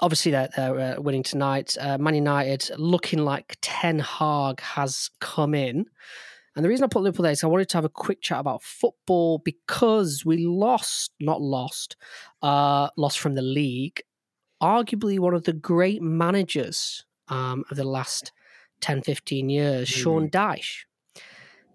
[0.00, 1.76] obviously they're, they're uh, winning tonight.
[1.80, 5.86] Uh, Man United looking like Ten Hag has come in.
[6.54, 8.40] And the reason I put Liverpool there is I wanted to have a quick chat
[8.40, 11.96] about football because we lost, not lost,
[12.42, 14.02] uh, lost from the league.
[14.60, 18.32] Arguably one of the great managers um, of the last
[18.80, 19.92] 10, 15 years, mm.
[19.92, 20.84] Sean Dyche.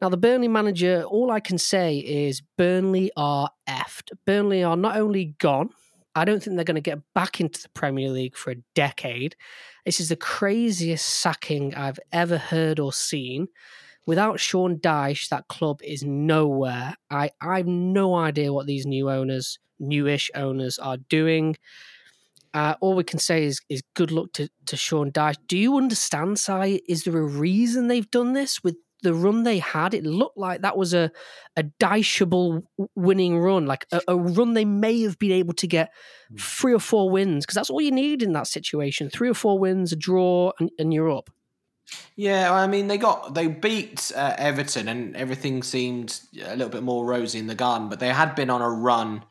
[0.01, 4.12] Now, the Burnley manager, all I can say is Burnley are effed.
[4.25, 5.69] Burnley are not only gone,
[6.15, 9.36] I don't think they're going to get back into the Premier League for a decade.
[9.86, 13.47] This is the craziest sacking I've ever heard or seen.
[14.06, 16.95] Without Sean Dyche, that club is nowhere.
[17.10, 21.56] I, I have no idea what these new owners, newish owners, are doing.
[22.54, 25.38] Uh, all we can say is is good luck to, to Sean Dyche.
[25.47, 26.82] Do you understand, Si?
[26.88, 30.62] Is there a reason they've done this with the run they had, it looked like
[30.62, 31.12] that was a
[31.56, 32.63] a Dycheable
[32.96, 35.92] winning run, like a, a, run they may have been able to get
[36.30, 36.38] hmm.
[36.38, 39.60] three or four wins because that's all you need in that situation: three or four
[39.60, 41.30] wins, a draw, and, and you're up.
[42.16, 46.84] Yeah, I mean they got they beat uh, Everton and everything seemed a little bit
[46.84, 49.24] more rosy in the garden, but they had been on a run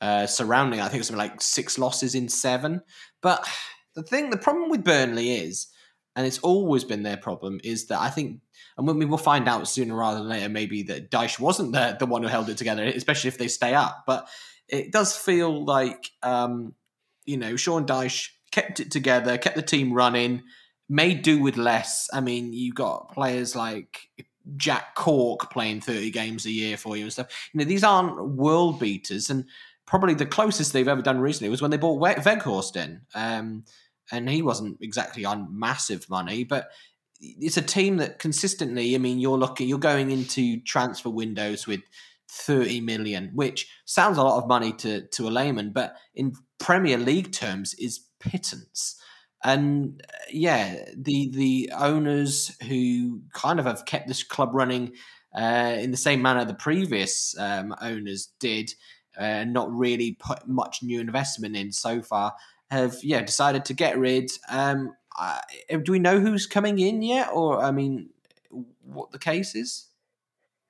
[0.00, 0.80] uh, surrounding.
[0.80, 2.82] I think it was something like six losses in seven.
[3.22, 3.46] But
[3.94, 5.68] the thing, the problem with Burnley is,
[6.14, 8.40] and it's always been their problem, is that I think
[8.76, 12.06] and we will find out sooner rather than later, maybe that Dyche wasn't the, the
[12.06, 14.04] one who held it together, especially if they stay up.
[14.06, 14.28] But
[14.68, 16.74] it does feel like, um,
[17.24, 20.42] you know, Sean Dyche kept it together, kept the team running,
[20.88, 22.08] made do with less.
[22.12, 24.08] I mean, you got players like
[24.56, 27.50] Jack Cork playing 30 games a year for you and stuff.
[27.52, 29.30] You know, these aren't world beaters.
[29.30, 29.46] And
[29.86, 33.00] probably the closest they've ever done recently was when they bought Weghorst in.
[33.14, 33.64] Um,
[34.12, 36.70] and he wasn't exactly on massive money, but
[37.20, 38.94] it's a team that consistently.
[38.94, 41.80] I mean, you're looking, you're going into transfer windows with
[42.30, 46.98] 30 million, which sounds a lot of money to to a layman, but in Premier
[46.98, 49.00] League terms is pittance.
[49.44, 54.94] And uh, yeah, the the owners who kind of have kept this club running
[55.36, 58.72] uh, in the same manner the previous um, owners did,
[59.18, 62.34] uh, not really put much new investment in so far,
[62.70, 64.30] have yeah decided to get rid.
[64.48, 65.38] Um, uh,
[65.82, 68.10] do we know who's coming in yet, or I mean,
[68.82, 69.86] what the case is?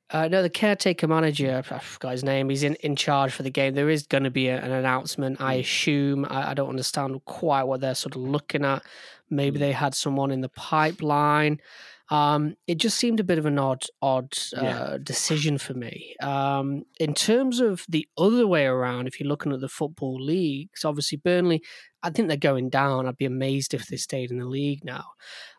[0.08, 2.48] Uh, no, the caretaker manager, I forgot his name.
[2.48, 3.74] He's in, in charge for the game.
[3.74, 5.60] There is going to be a, an announcement, I hmm.
[5.60, 6.26] assume.
[6.30, 8.84] I, I, don't understand quite what they're sort of looking at.
[9.30, 9.62] Maybe hmm.
[9.62, 11.60] they had someone in the pipeline.
[12.08, 14.96] Um, it just seemed a bit of an odd, odd uh, yeah.
[15.02, 16.14] decision for me.
[16.20, 20.84] Um, in terms of the other way around, if you're looking at the football leagues,
[20.84, 21.62] obviously Burnley,
[22.02, 23.06] I think they're going down.
[23.06, 25.04] I'd be amazed if they stayed in the league now.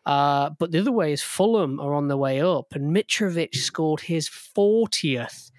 [0.06, 4.00] Uh, but the other way is Fulham are on the way up, and Mitrovic scored
[4.00, 5.50] his 40th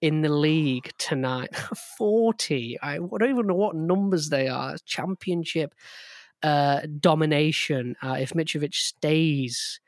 [0.00, 1.56] in the league tonight.
[1.98, 2.78] 40.
[2.80, 4.76] I don't even know what numbers they are.
[4.86, 5.74] Championship
[6.42, 7.96] uh, domination.
[8.02, 9.80] Uh, if Mitrovic stays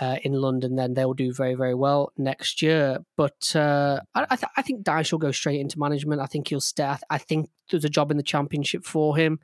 [0.00, 2.98] uh, in London, then they'll do very, very well next year.
[3.16, 6.20] But uh, I, I, th- I, think Dyche will go straight into management.
[6.20, 6.96] I think he'll stay.
[7.10, 9.40] I think there's a job in the Championship for him.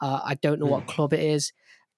[0.00, 0.88] Uh, I don't know what hmm.
[0.88, 1.52] club it is.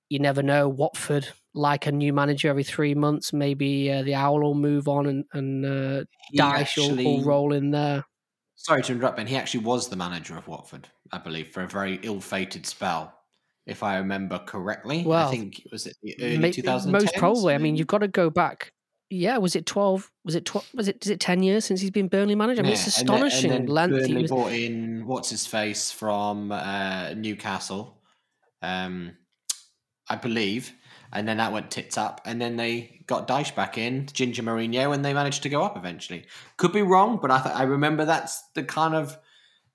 [0.09, 0.69] You never know.
[0.69, 5.07] Watford, like a new manager every three months, maybe uh, the Owl will move on
[5.07, 6.05] and, and uh,
[6.41, 8.05] actually, will, will roll in there.
[8.57, 9.27] Sorry to interrupt, Ben.
[9.27, 13.15] He actually was the manager of Watford, I believe, for a very ill-fated spell
[13.67, 15.05] if I remember correctly.
[15.05, 16.87] Well, I think it was it the early 2010s.
[16.87, 17.55] Most probably.
[17.55, 18.73] I mean, you've got to go back.
[19.11, 20.11] Yeah, was it twelve?
[20.25, 20.67] Was it twelve?
[20.75, 21.05] Was it?
[21.05, 22.61] Is it ten years since he's been Burnley manager?
[22.61, 22.79] I mean, yeah.
[22.79, 24.31] it's astonishing and then, and then Burnley was...
[24.31, 28.01] brought in what's his face from uh, Newcastle,
[28.63, 29.13] um,
[30.09, 30.73] I believe,
[31.13, 34.95] and then that went tits up, and then they got Dyche back in, Ginger Mourinho,
[34.95, 36.25] and they managed to go up eventually.
[36.57, 39.17] Could be wrong, but I th- I remember that's the kind of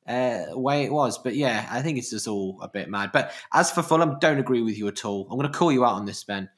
[0.09, 1.17] uh, way it was.
[1.19, 3.11] But yeah, I think it's just all a bit mad.
[3.13, 5.27] But as for Fulham, don't agree with you at all.
[5.29, 6.49] I'm going to call you out on this, Ben.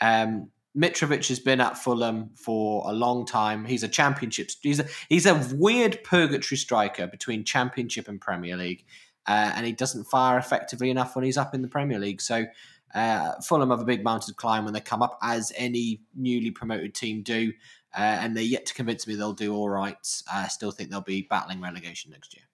[0.00, 3.64] Um, Mitrovic has been at Fulham for a long time.
[3.64, 4.50] He's a championship.
[4.62, 8.84] He's a he's a weird purgatory striker between Championship and Premier League,
[9.26, 12.20] uh, and he doesn't fire effectively enough when he's up in the Premier League.
[12.20, 12.46] So
[12.94, 16.52] uh, Fulham have a big mountain to climb when they come up, as any newly
[16.52, 17.52] promoted team do,
[17.92, 19.96] uh, and they're yet to convince me they'll do all right.
[20.32, 22.44] I still think they'll be battling relegation next year.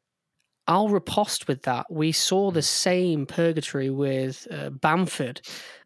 [0.69, 1.87] I'll riposte with that.
[1.91, 5.41] We saw the same purgatory with uh, Bamford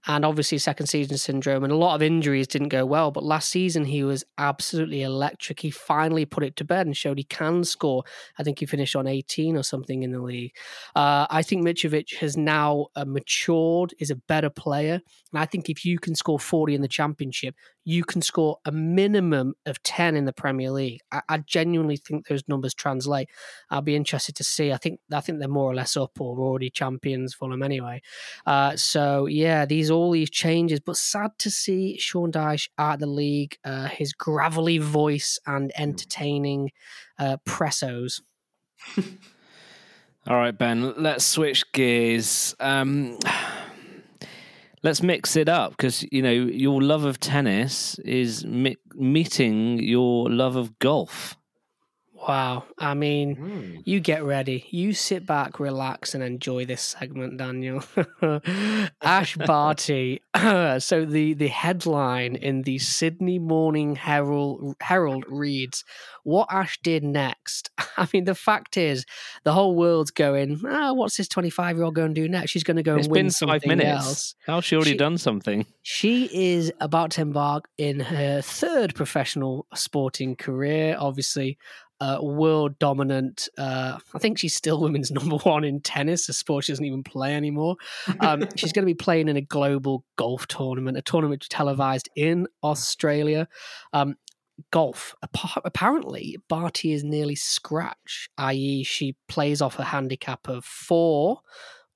[0.06, 3.10] and obviously second season syndrome and a lot of injuries didn't go well.
[3.10, 5.60] But last season he was absolutely electric.
[5.60, 8.04] He finally put it to bed and showed he can score.
[8.38, 10.52] I think he finished on 18 or something in the league.
[10.96, 15.00] Uh, I think Mitrovic has now uh, matured, is a better player.
[15.32, 18.72] And I think if you can score 40 in the championship, you can score a
[18.72, 21.00] minimum of 10 in the Premier League.
[21.12, 23.28] I, I genuinely think those numbers translate.
[23.70, 24.72] I'll be interested to see.
[24.72, 28.02] I think I think they're more or less up or already champions for them anyway.
[28.46, 33.00] Uh, so yeah, these all these changes, but sad to see Sean Dyche out of
[33.00, 33.58] the league.
[33.64, 36.70] Uh, his gravelly voice and entertaining
[37.18, 38.20] uh, pressos.
[40.26, 40.94] All right, Ben.
[41.02, 42.54] Let's switch gears.
[42.60, 43.18] Um,
[44.82, 50.30] let's mix it up because you know your love of tennis is mi- meeting your
[50.30, 51.36] love of golf.
[52.26, 52.64] Wow.
[52.78, 53.82] I mean, mm.
[53.86, 54.66] you get ready.
[54.70, 57.82] You sit back, relax, and enjoy this segment, Daniel.
[59.02, 60.22] Ash Barty.
[60.36, 65.84] so the, the headline in the Sydney Morning Herald Herald reads,
[66.22, 69.06] "What Ash did next." I mean, the fact is,
[69.44, 72.64] the whole world's going, oh, "What's this twenty-five year old going to do next?" She's
[72.64, 73.88] going to go it's and win been five minutes.
[73.88, 74.34] else.
[74.46, 75.64] How's she already she, done something?
[75.82, 80.96] She is about to embark in her third professional sporting career.
[80.98, 81.56] Obviously,
[82.00, 83.48] uh, world dominant.
[83.58, 87.02] Uh, I think she's still women's number one in tennis, a sport she doesn't even
[87.02, 87.76] play anymore.
[88.20, 92.46] Um, she's going to be playing in a global golf tournament, a tournament televised in
[92.62, 93.48] Australia.
[93.92, 94.16] Um,
[94.70, 95.14] golf.
[95.64, 101.40] Apparently, Barty is nearly scratch, i.e., she plays off a handicap of four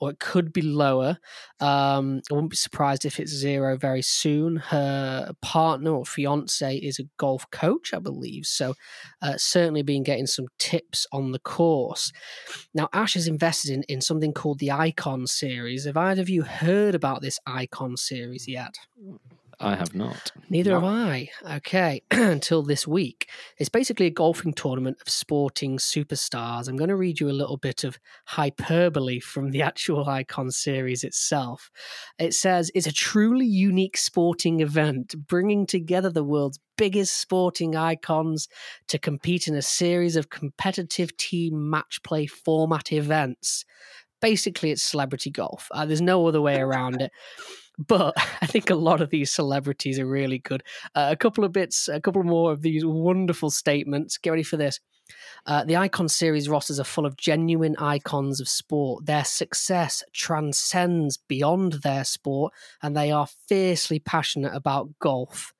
[0.00, 1.18] or it could be lower.
[1.60, 4.56] Um, I wouldn't be surprised if it's zero very soon.
[4.56, 8.46] Her partner or fiance is a golf coach, I believe.
[8.46, 8.74] So,
[9.22, 12.12] uh, certainly been getting some tips on the course.
[12.74, 15.84] Now, Ash is invested in, in something called the Icon series.
[15.84, 18.74] Have either of you heard about this Icon series yet?
[19.60, 20.32] I have not.
[20.48, 20.80] Neither no.
[20.80, 21.30] have I.
[21.56, 23.28] Okay, until this week.
[23.58, 26.68] It's basically a golfing tournament of sporting superstars.
[26.68, 31.04] I'm going to read you a little bit of hyperbole from the actual Icon series
[31.04, 31.70] itself.
[32.18, 38.48] It says it's a truly unique sporting event, bringing together the world's biggest sporting icons
[38.88, 43.64] to compete in a series of competitive team match play format events.
[44.20, 45.68] Basically, it's celebrity golf.
[45.70, 47.12] Uh, there's no other way around it.
[47.78, 50.62] But I think a lot of these celebrities are really good.
[50.94, 54.18] Uh, a couple of bits, a couple more of these wonderful statements.
[54.18, 54.80] Get ready for this.
[55.46, 59.04] Uh, the Icon series rosters are full of genuine icons of sport.
[59.04, 65.52] Their success transcends beyond their sport, and they are fiercely passionate about golf.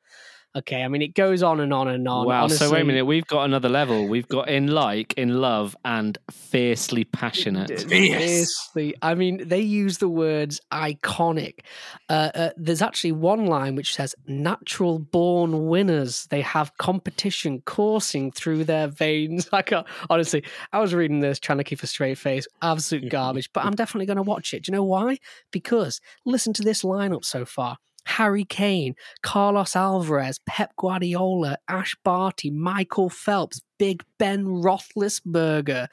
[0.56, 2.26] Okay, I mean it goes on and on and on.
[2.26, 2.44] Wow.
[2.44, 4.06] Honestly, so wait a minute, we've got another level.
[4.06, 7.80] We've got in like, in love, and fiercely passionate.
[7.88, 8.94] Fiercely.
[9.02, 11.60] I mean, they use the words iconic.
[12.08, 18.30] Uh, uh, there's actually one line which says "natural born winners." They have competition coursing
[18.30, 19.48] through their veins.
[19.54, 19.72] Like
[20.10, 22.46] honestly, I was reading this trying to keep a straight face.
[22.60, 23.50] Absolute garbage.
[23.52, 24.64] but I'm definitely going to watch it.
[24.64, 25.18] Do you know why?
[25.52, 27.78] Because listen to this lineup so far.
[28.06, 35.88] Harry Kane, Carlos Alvarez, Pep Guardiola, Ash Barty, Michael Phelps, Big Ben Roethlisberger,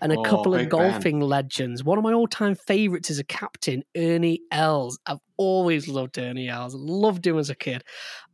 [0.00, 1.28] and a oh, couple of golfing ben.
[1.28, 1.84] legends.
[1.84, 4.98] One of my all-time favorites is a captain, Ernie Els.
[5.06, 6.74] I've always loved Ernie Els.
[6.74, 7.84] Loved him as a kid.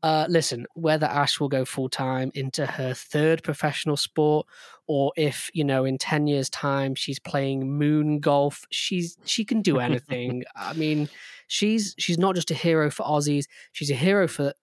[0.03, 4.47] Uh, listen, whether Ash will go full time into her third professional sport,
[4.87, 9.63] or if you know in ten years' time she's playing moon golf, she's she can
[9.63, 10.45] do anything.
[10.57, 11.09] I mean
[11.47, 14.55] she's she's not just a hero for Aussies; she's a hero for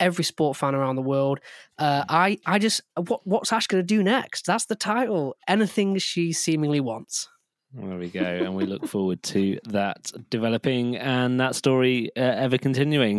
[0.00, 1.40] every sport fan around the world.
[1.78, 4.46] Uh, I I just what what's Ash going to do next?
[4.46, 5.36] That's the title.
[5.48, 7.28] Anything she seemingly wants.
[7.76, 12.56] There we go, and we look forward to that developing and that story uh, ever
[12.56, 13.18] continuing.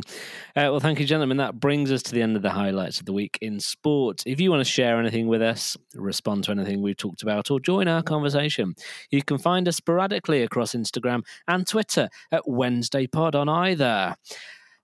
[0.56, 1.36] Uh, well, thank you, gentlemen.
[1.38, 4.24] That brings us to the end of the highlights of the week in sport.
[4.26, 7.60] If you want to share anything with us, respond to anything we've talked about, or
[7.60, 8.76] join our conversation,
[9.12, 14.16] you can find us sporadically across Instagram and Twitter at Wednesday Pod on either.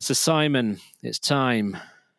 [0.02, 1.78] So, Simon, it's time.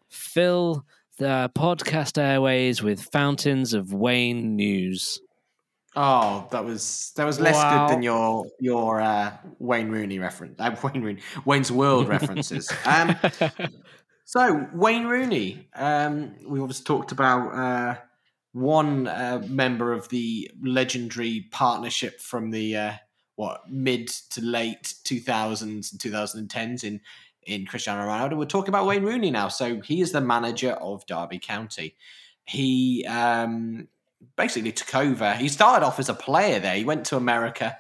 [0.09, 0.87] Fill
[1.19, 5.21] the podcast airways with fountains of Wayne news.
[5.95, 7.87] Oh, that was that was less Wow.
[7.87, 10.59] good than your your uh, Wayne Rooney reference.
[10.59, 12.71] Uh, Wayne Rooney, Wayne's World references.
[12.87, 13.15] Um,
[14.25, 17.99] so Wayne Rooney, um, we obviously talked about uh,
[18.53, 22.93] one uh, member of the legendary partnership from the uh,
[23.37, 27.01] what mid to late two thousands and 2010s in
[27.43, 28.39] in Cristiano Ronaldo.
[28.39, 29.49] We're talking about Wayne Rooney now.
[29.49, 31.97] So he is the manager of Derby County.
[32.45, 33.89] He um,
[34.37, 35.35] basically took over.
[35.35, 36.75] He started off as a player there.
[36.75, 37.77] He went to America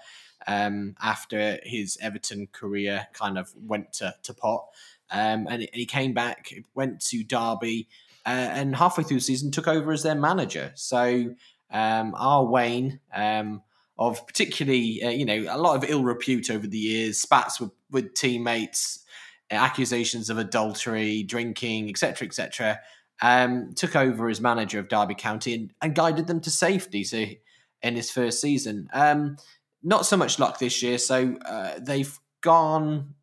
[0.46, 4.66] um, after his Everton career kind of went to, to pot.
[5.10, 7.88] Um, and he came back, went to Derby,
[8.24, 10.72] uh, and halfway through the season took over as their manager.
[10.74, 11.34] So
[11.70, 13.62] um, our Wayne, um,
[13.98, 17.70] of particularly, uh, you know, a lot of ill repute over the years, spats with,
[17.90, 19.04] with teammates,
[19.50, 22.80] accusations of adultery, drinking, etc., etc.,
[23.20, 27.04] um, took over as manager of Derby County and, and guided them to safety.
[27.04, 27.24] So
[27.82, 29.36] in his first season, um,
[29.82, 30.98] not so much luck this year.
[30.98, 33.14] So uh, they've gone.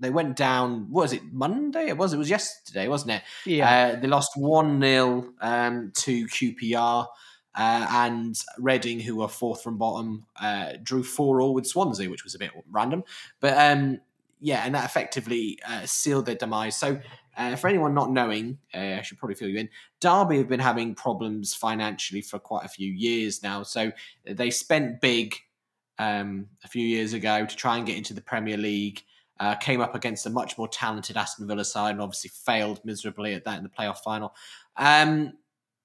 [0.00, 0.90] They went down.
[0.90, 1.88] What was it Monday?
[1.88, 2.12] It was.
[2.12, 3.22] It was yesterday, wasn't it?
[3.44, 3.92] Yeah.
[3.96, 7.06] Uh, they lost one 0 um, to QPR.
[7.54, 12.22] Uh, and Reading, who were fourth from bottom, uh, drew four all with Swansea, which
[12.22, 13.02] was a bit random.
[13.40, 13.98] But um,
[14.40, 16.76] yeah, and that effectively uh, sealed their demise.
[16.76, 17.00] So
[17.38, 19.68] uh, for anyone not knowing, uh, I should probably fill you in.
[20.00, 23.62] Derby have been having problems financially for quite a few years now.
[23.62, 23.92] So
[24.28, 25.36] they spent big
[26.00, 29.02] um, a few years ago to try and get into the Premier League.
[29.40, 33.34] Uh, came up against a much more talented Aston Villa side and obviously failed miserably
[33.34, 34.34] at that in the playoff final.
[34.76, 35.34] Um,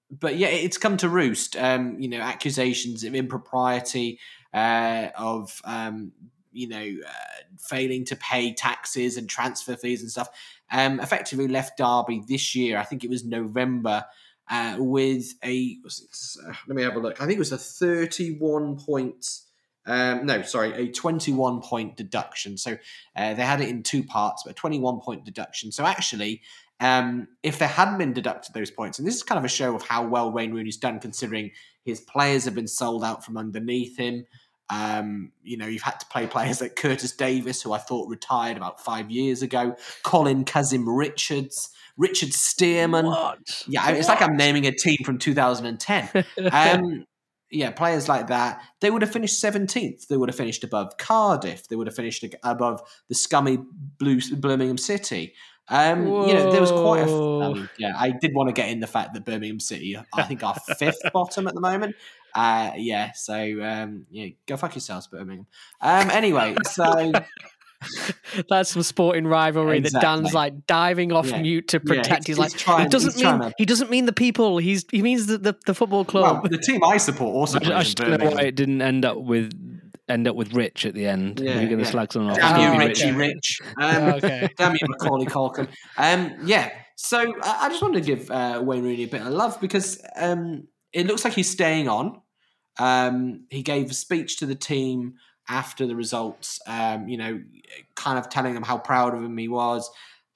[0.10, 1.56] but yeah, it's come to roost.
[1.56, 4.20] Um, you know, accusations of impropriety,
[4.56, 6.14] uh, of um,
[6.54, 10.30] you know, uh, failing to pay taxes and transfer fees and stuff,
[10.72, 12.78] um, effectively left Derby this year.
[12.78, 14.06] I think it was November.
[14.52, 17.22] Uh, with a uh, let me have a look.
[17.22, 19.26] I think it was a thirty-one point.
[19.86, 22.58] Um, no, sorry, a twenty-one point deduction.
[22.58, 22.78] So
[23.16, 25.72] uh, they had it in two parts, but a twenty-one point deduction.
[25.72, 26.42] So actually,
[26.82, 29.76] um, if there hadn't been deducted those points, and this is kind of a show
[29.76, 31.52] of how well Wayne Rooney's done, considering
[31.86, 34.26] his players have been sold out from underneath him.
[34.70, 38.58] Um, you know, you've had to play players like Curtis Davies, who I thought retired
[38.58, 43.06] about five years ago, Colin Kazim Richards, Richard Stearman.
[43.06, 43.64] What?
[43.68, 46.26] Yeah, it's like I'm naming a team from 2010.
[46.52, 47.06] Um,
[47.54, 48.64] yeah, players like that.
[48.82, 50.08] They would have finished 17th.
[50.08, 51.68] They would have finished above Cardiff.
[51.68, 53.60] They would have finished above the scummy
[54.00, 55.36] Blue Birmingham City.
[55.70, 57.54] Um, you know, there was quite a.
[57.54, 60.44] Mean, yeah, I did want to get in the fact that Birmingham City, I think,
[60.44, 61.96] are fifth bottom at the moment.
[62.36, 65.46] Uh, yeah, so um, yeah, go fuck yourselves, Birmingham.
[65.82, 67.12] Um, anyway, so
[68.50, 71.42] That's some sporting rivalry that Dan's like diving off Yeah.
[71.42, 72.08] mute to Yeah, protect.
[72.10, 74.58] he's- he's like he's trying- he doesn't mean to- he doesn't mean the people.
[74.58, 76.50] He's he means the the, the football well, club.
[76.50, 78.38] the team I support also I, I just don't know Birmingham.
[78.38, 79.52] why it didn't end up with
[80.10, 81.40] end up with Rich at the end.
[81.40, 81.92] Yeah, you're going to yeah.
[81.92, 83.16] slag someone off, Damn you, Richie okay.
[83.18, 83.60] Rich.
[83.82, 84.50] Um, okay.
[84.58, 85.68] Damn you, Macaulay Culkin.
[85.98, 86.72] Um, yeah.
[86.96, 90.02] So I, I just wanted to give uh, Wayne Rooney a bit of love because
[90.16, 92.22] um, it looks like he's staying on.
[92.80, 95.16] Um, he gave a speech to the team
[95.50, 96.60] after the results.
[96.68, 97.42] Um, you know,
[97.96, 99.90] kind of telling them how proud of him he was.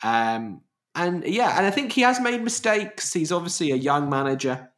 [0.04, 0.62] Um,
[0.96, 3.14] and yeah, and I think he has made mistakes.
[3.14, 4.72] He's obviously a young manager.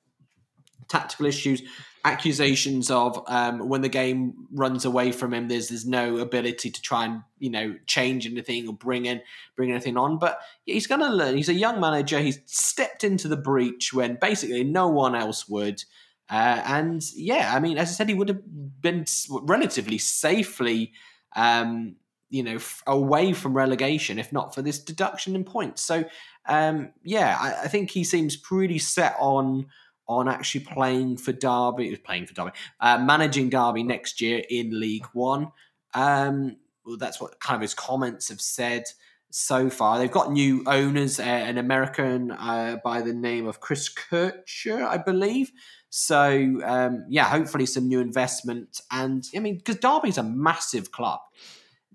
[0.90, 1.62] Tactical issues,
[2.04, 6.82] accusations of um, when the game runs away from him, there's there's no ability to
[6.82, 9.22] try and you know change anything or bring in
[9.56, 10.18] bring anything on.
[10.18, 11.38] But he's going to learn.
[11.38, 12.20] He's a young manager.
[12.20, 15.84] He's stepped into the breach when basically no one else would.
[16.30, 18.42] Uh, and yeah, I mean, as I said, he would have
[18.82, 19.06] been
[19.42, 20.94] relatively safely,
[21.36, 21.96] um,
[22.30, 25.82] you know, f- away from relegation if not for this deduction in points.
[25.82, 26.06] So
[26.46, 29.68] um, yeah, I, I think he seems pretty set on
[30.08, 35.06] on actually playing for Derby, playing for Derby, uh, managing Derby next year in League
[35.14, 35.52] One.
[35.94, 38.86] Um, well, that's what kind of his comments have said
[39.30, 40.00] so far.
[40.00, 44.98] They've got new owners, uh, an American uh, by the name of Chris Kirchner, I
[44.98, 45.52] believe.
[45.90, 48.82] So um, yeah, hopefully some new investment.
[48.92, 51.20] And I mean, because Derby's a massive club.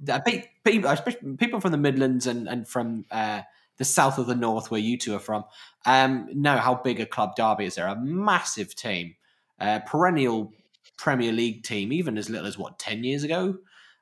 [0.09, 0.97] Uh, pe- People,
[1.37, 3.43] people from the Midlands and and from uh,
[3.77, 5.45] the south of the north, where you two are from,
[5.85, 7.75] um, know how big a club Derby is.
[7.75, 9.15] They're a massive team,
[9.61, 10.53] uh, perennial
[10.97, 13.59] Premier League team, even as little as what ten years ago.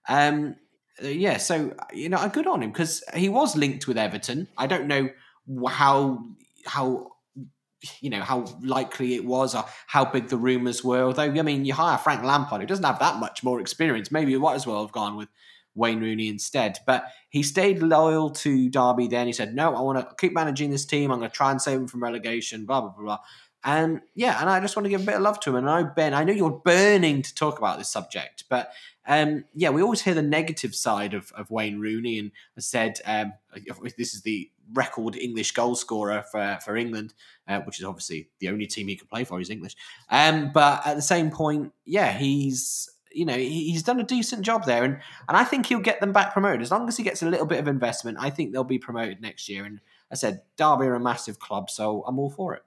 [0.08, 0.54] Um,
[1.02, 4.46] uh, yeah, so you know, good on him because he was linked with Everton.
[4.56, 5.10] I don't know
[5.68, 6.22] how
[6.64, 7.10] how
[8.00, 11.02] you know how likely it was or how big the rumours were.
[11.02, 14.10] Although I mean, you hire Frank Lampard, who doesn't have that much more experience.
[14.10, 15.28] Maybe you might as well have gone with
[15.74, 16.78] Wayne Rooney instead.
[16.86, 19.08] But he stayed loyal to Derby.
[19.08, 21.10] Then he said, "No, I want to keep managing this team.
[21.10, 23.04] I'm going to try and save them from relegation." Blah blah blah.
[23.04, 23.18] blah.
[23.64, 25.56] And yeah, and I just want to give a bit of love to him.
[25.56, 28.72] And I know Ben, I know you're burning to talk about this subject, but
[29.06, 32.18] um, yeah, we always hear the negative side of, of Wayne Rooney.
[32.18, 33.34] And I said um,
[33.96, 37.14] this is the record English goal scorer for for England,
[37.48, 39.76] uh, which is obviously the only team he can play for He's English.
[40.08, 44.64] Um, but at the same point, yeah, he's you know he's done a decent job
[44.64, 44.98] there, and
[45.28, 47.46] and I think he'll get them back promoted as long as he gets a little
[47.46, 48.18] bit of investment.
[48.20, 49.64] I think they'll be promoted next year.
[49.64, 52.62] And I said Derby are a massive club, so I'm all for it.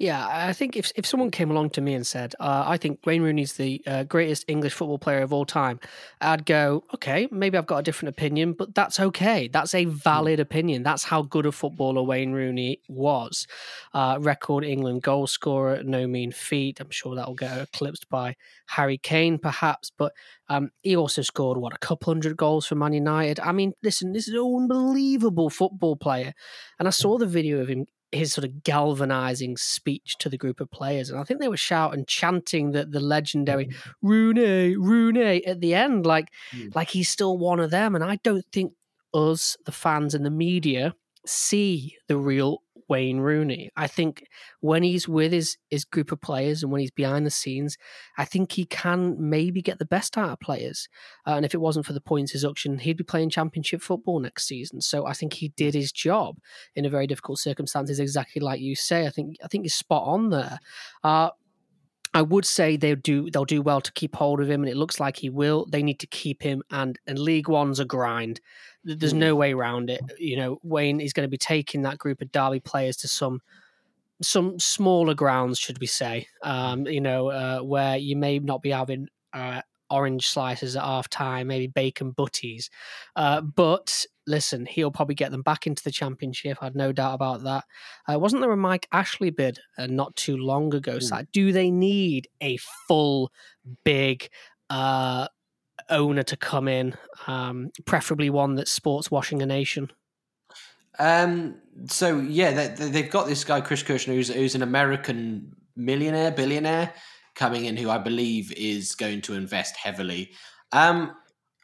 [0.00, 3.00] Yeah, I think if if someone came along to me and said, uh, "I think
[3.04, 5.78] Wayne Rooney's the uh, greatest English football player of all time,"
[6.22, 9.48] I'd go, "Okay, maybe I've got a different opinion, but that's okay.
[9.48, 10.84] That's a valid opinion.
[10.84, 13.46] That's how good a footballer Wayne Rooney was.
[13.92, 16.80] Uh, record England goal scorer, no mean feat.
[16.80, 18.36] I'm sure that will get eclipsed by
[18.68, 20.14] Harry Kane, perhaps, but
[20.48, 23.38] um, he also scored what a couple hundred goals for Man United.
[23.40, 26.32] I mean, listen, this is an unbelievable football player,
[26.78, 30.60] and I saw the video of him his sort of galvanizing speech to the group
[30.60, 31.10] of players.
[31.10, 33.74] And I think they were shouting, chanting that the legendary mm.
[34.02, 36.74] Rooney, Rooney at the end, like mm.
[36.74, 37.94] like he's still one of them.
[37.94, 38.72] And I don't think
[39.14, 40.94] us, the fans and the media,
[41.26, 43.70] see the real Wayne Rooney.
[43.76, 44.24] I think
[44.60, 47.78] when he's with his his group of players and when he's behind the scenes,
[48.18, 50.88] I think he can maybe get the best out of players.
[51.26, 54.46] Uh, and if it wasn't for the points deduction, he'd be playing championship football next
[54.46, 54.80] season.
[54.80, 56.36] So I think he did his job
[56.74, 59.06] in a very difficult circumstances, exactly like you say.
[59.06, 60.58] I think I think he's spot on there.
[61.04, 61.30] Uh,
[62.12, 64.76] I would say they'll do they'll do well to keep hold of him, and it
[64.76, 65.66] looks like he will.
[65.66, 68.40] They need to keep him, and and League One's a grind.
[68.84, 70.00] There's no way around it.
[70.18, 73.40] You know, Wayne is going to be taking that group of Derby players to some
[74.22, 76.28] some smaller grounds, should we say?
[76.42, 81.08] Um, you know, uh, where you may not be having uh, orange slices at half
[81.08, 82.70] time, maybe bacon butties.
[83.16, 86.58] Uh, but listen, he'll probably get them back into the championship.
[86.60, 87.64] I had no doubt about that.
[88.10, 90.98] Uh, wasn't there a Mike Ashley bid uh, not too long ago?
[90.98, 91.22] So, hmm.
[91.32, 92.56] do they need a
[92.88, 93.32] full,
[93.84, 94.28] big
[94.70, 95.28] uh,
[95.90, 96.94] owner to come in,
[97.26, 99.90] um, preferably one that's sports washing a nation?
[100.98, 101.56] Um,
[101.88, 106.92] so yeah, they, have got this guy Chris Kirchner, who's, who's an American millionaire, billionaire,
[107.34, 110.32] coming in, who I believe is going to invest heavily.
[110.72, 111.14] Um,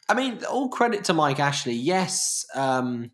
[0.08, 1.74] I mean, all credit to Mike Ashley.
[1.74, 3.10] Yes, um,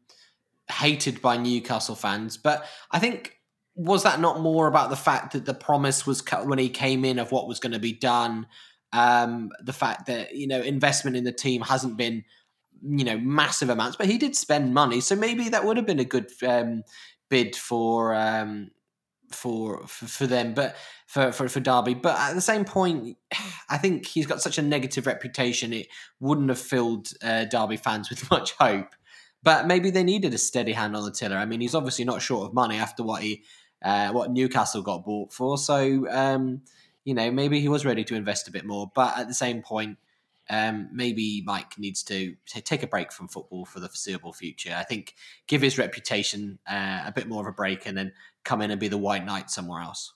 [0.70, 3.38] hated by Newcastle fans, but I think
[3.74, 7.04] was that not more about the fact that the promise was cut when he came
[7.04, 8.46] in of what was going to be done,
[8.93, 12.24] um, the fact that you know investment in the team hasn't been
[12.82, 16.01] you know massive amounts, but he did spend money, so maybe that would have been
[16.01, 16.82] a good um,
[17.30, 18.70] bid for um,
[19.30, 20.76] for, for for them, but
[21.07, 21.95] for, for for Derby.
[21.95, 23.16] But at the same point,
[23.70, 25.88] I think he's got such a negative reputation; it
[26.20, 28.95] wouldn't have filled uh, Derby fans with much hope.
[29.45, 31.36] But maybe they needed a steady hand on the tiller.
[31.36, 33.43] I mean, he's obviously not short of money after what he
[33.84, 35.59] uh, what Newcastle got bought for.
[35.59, 36.62] So um,
[37.05, 38.90] you know, maybe he was ready to invest a bit more.
[38.94, 39.98] But at the same point,
[40.50, 44.74] um, maybe Mike needs to take a break from football for the foreseeable future.
[44.76, 45.14] I think
[45.46, 48.12] give his reputation uh, a bit more of a break and then
[48.44, 50.14] come in and be the White Knight somewhere else.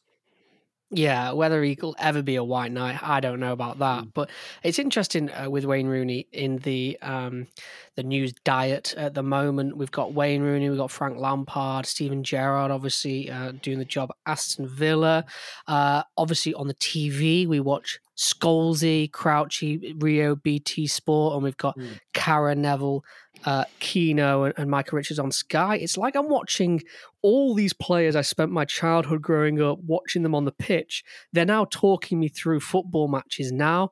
[0.91, 4.05] Yeah, whether he'll ever be a white knight, I don't know about that.
[4.05, 4.15] Mm.
[4.15, 4.31] But
[4.63, 7.49] it's interesting uh, with Wayne Rooney in the um,
[7.97, 9.77] the news diet at the moment.
[9.77, 14.13] We've got Wayne Rooney, we've got Frank Lampard, Steven Gerrard, obviously uh, doing the job
[14.27, 15.25] Aston Villa.
[15.67, 21.77] Uh, obviously on the TV, we watch Scholesy, Crouchy, Rio, BT Sport, and we've got
[21.77, 21.99] mm.
[22.13, 23.05] Gary Neville
[23.47, 25.77] uh, and, and Micah Richards on Sky.
[25.77, 26.83] It's like I'm watching
[27.23, 31.05] all these players I spent my childhood growing up watching them on the pitch.
[31.33, 33.91] They're now talking me through football matches now.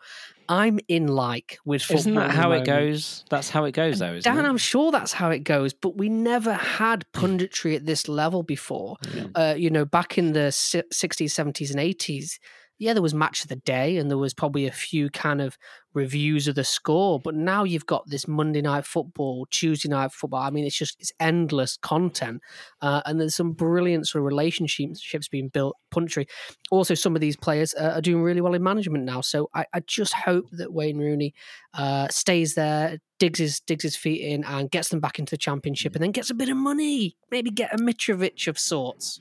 [0.48, 1.98] I'm in like with football.
[2.00, 3.24] Isn't that how it goes?
[3.30, 4.48] That's how it goes, though, isn't Dan, it?
[4.48, 8.96] I'm sure that's how it goes, but we never had punditry at this level before.
[9.14, 9.24] Yeah.
[9.34, 12.38] Uh, you know, back in the 60s, 70s, and 80s,
[12.78, 15.56] yeah, there was match of the day and there was probably a few kind of
[15.94, 20.42] reviews of the score, but now you've got this Monday night football, Tuesday night football.
[20.42, 22.42] I mean, it's just it's endless content,
[22.82, 25.76] uh, and there's some brilliant sort of relationships being built.
[25.90, 26.26] Puntry.
[26.72, 29.20] Also, some of these players uh, are doing really well in management now.
[29.20, 31.32] So I, I just hope that Wayne Rooney
[31.74, 35.38] uh, stays there, digs his digs his feet in, and gets them back into the
[35.38, 37.16] championship, and then gets a bit of money.
[37.30, 39.20] Maybe get a Mitrovic of sorts.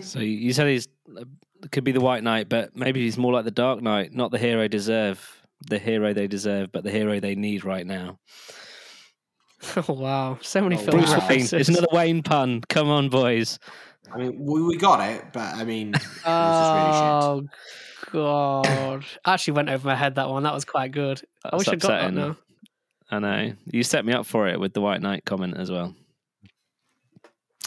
[0.00, 0.88] So you said he's
[1.70, 4.38] could be the White Knight, but maybe he's more like the Dark Knight, not the
[4.38, 8.18] hero deserve, the hero they deserve, but the hero they need right now.
[9.88, 11.48] Oh wow, so many oh, Bruce Wayne.
[11.58, 12.60] It's another Wayne pun.
[12.68, 13.58] Come on, boys.
[14.12, 15.94] I mean, we, we got it, but I mean,
[16.26, 17.48] oh really
[18.12, 20.42] god, actually went over my head that one.
[20.42, 21.22] That was quite good.
[21.42, 21.96] That's I wish upsetting.
[21.96, 22.36] I got that now.
[23.10, 25.94] I know you set me up for it with the White Knight comment as well.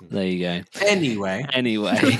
[0.01, 0.61] There you go.
[0.85, 1.45] Anyway.
[1.53, 1.97] Anyway.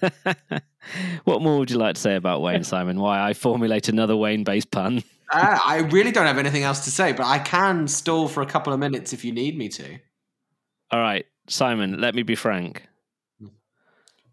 [1.24, 3.00] what more would you like to say about Wayne Simon?
[3.00, 5.02] Why I formulate another Wayne-based pun?
[5.30, 8.46] Uh, I really don't have anything else to say, but I can stall for a
[8.46, 9.98] couple of minutes if you need me to.
[10.90, 12.00] All right, Simon.
[12.00, 12.87] Let me be frank.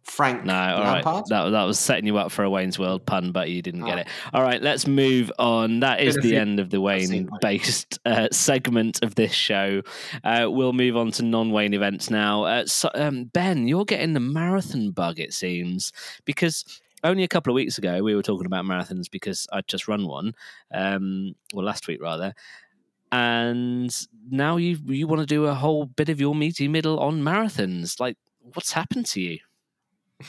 [0.05, 1.03] Frank No, all right.
[1.03, 1.25] Lampard.
[1.29, 3.97] That, that was setting you up for a Wayne's World pun, but you didn't get
[3.97, 4.07] it.
[4.33, 5.79] All right, let's move on.
[5.79, 9.81] That is the end of the Wayne based uh, segment of this show.
[10.23, 12.43] Uh, we'll move on to non Wayne events now.
[12.43, 15.91] Uh, so, um, Ben, you're getting the marathon bug, it seems,
[16.23, 16.63] because
[17.03, 20.07] only a couple of weeks ago we were talking about marathons because I'd just run
[20.07, 20.33] one,
[20.71, 22.33] um, well, last week rather.
[23.11, 23.95] And
[24.29, 27.99] now you you want to do a whole bit of your meaty middle on marathons.
[27.99, 28.17] Like,
[28.53, 29.39] what's happened to you?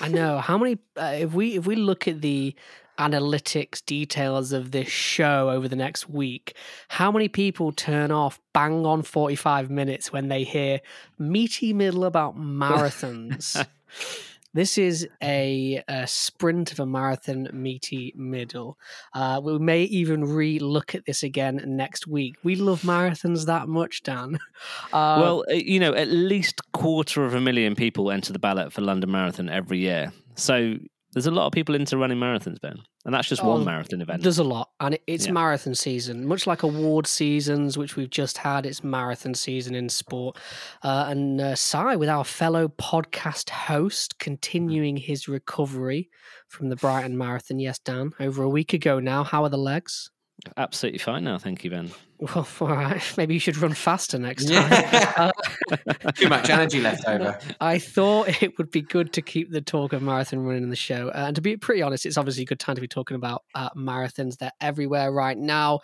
[0.01, 0.79] I know how many.
[0.97, 2.55] Uh, if we if we look at the
[2.99, 6.57] analytics details of this show over the next week,
[6.89, 10.81] how many people turn off bang on forty five minutes when they hear
[11.19, 13.67] meaty middle about marathons?
[14.57, 18.79] This is a, a sprint of a marathon meaty middle.
[19.13, 22.37] Uh, we may even re look at this again next week.
[22.43, 24.39] We love marathons that much, Dan.
[24.93, 28.73] Uh, well, uh, you know, at least quarter of a million people enter the ballot
[28.73, 30.13] for London Marathon every year.
[30.37, 30.77] So
[31.17, 34.03] there's a lot of people into running marathons, Ben, and that's just Oh, one marathon
[34.03, 34.23] event.
[34.23, 35.33] There's a lot, and it, it's Yeah.
[35.33, 38.67] marathon season, much like award seasons, which we've just had.
[38.67, 40.37] It's marathon season in sport,
[40.83, 41.57] uh, and uh,
[41.97, 46.11] with our fellow podcast host, continuing his recovery
[46.49, 47.61] from the Brighton Marathon.
[47.61, 49.25] Yes, Dan, over a week ago now.
[49.25, 50.11] How are the legs?
[50.57, 51.91] Absolutely fine now, thank you, Ben.
[52.19, 53.03] Well, all right.
[53.17, 54.71] Maybe you should run faster next time.
[54.71, 55.31] Yeah.
[56.15, 57.39] Too much energy left over.
[57.61, 60.77] I thought it would be good to keep the talk of marathon running in the
[60.77, 61.09] show.
[61.09, 63.45] Uh, and to be pretty honest, it's obviously a good time to be talking about
[63.55, 64.39] uh, marathons.
[64.39, 65.81] They're everywhere right now.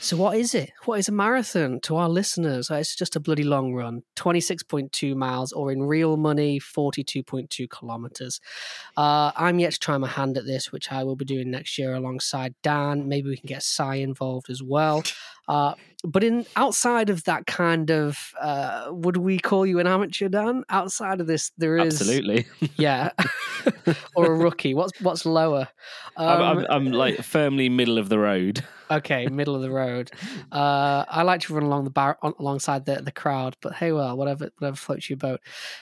[0.00, 0.70] So, what is it?
[0.84, 2.70] What is a marathon to our listeners?
[2.70, 8.38] Uh, It's just a bloody long run 26.2 miles, or in real money, 42.2 kilometers.
[8.98, 11.78] Uh, I'm yet to try my hand at this, which I will be doing next
[11.78, 13.08] year alongside Dan.
[13.08, 15.02] Maybe we can get Si involved as well.
[15.46, 15.74] Uh,
[16.04, 20.64] but in outside of that kind of, uh, would we call you an amateur, Dan?
[20.68, 22.46] Outside of this, there is Absolutely.
[22.76, 23.10] yeah,
[24.14, 24.74] or a rookie.
[24.74, 25.68] What's what's lower?
[26.16, 28.64] I'm, Um, I'm, I'm like firmly middle of the road.
[28.90, 30.10] okay, middle of the road.
[30.52, 33.90] Uh, I like to run along the bar on, alongside the, the crowd, but hey,
[33.90, 35.40] well, whatever whatever floats your boat.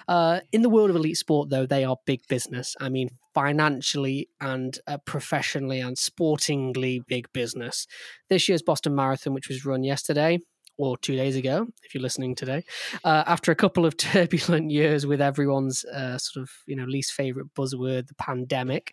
[0.09, 2.75] Uh, in the world of elite sport, though, they are big business.
[2.81, 7.87] I mean, financially and uh, professionally and sportingly big business.
[8.29, 10.12] This year's Boston Marathon, which was run yesterday.
[10.13, 10.41] Today,
[10.77, 12.65] or two days ago, if you're listening today,
[13.03, 17.13] uh, after a couple of turbulent years with everyone's uh, sort of you know least
[17.13, 18.93] favorite buzzword, the pandemic,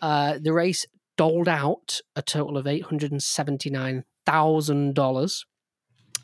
[0.00, 5.44] uh, the race doled out a total of eight hundred and seventy nine thousand dollars.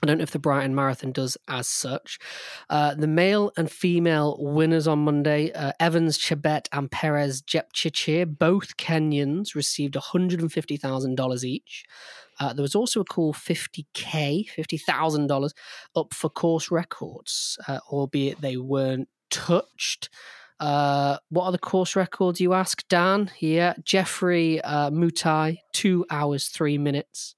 [0.02, 2.18] I don't know if the Brighton Marathon does as such.
[2.68, 8.76] Uh, the male and female winners on Monday, uh, Evans, Chebet, and Peres Jepchirchir, both
[8.76, 11.84] Kenyans, received $150,000 each.
[12.38, 15.50] Uh, there was also a cool 50K, $50,000
[15.94, 20.10] up for course records, uh, albeit they weren't touched.
[20.58, 23.30] Uh, what are the course records, you ask, Dan?
[23.40, 27.34] Yeah, Geoffrey uh, Mutai, two hours, three minutes.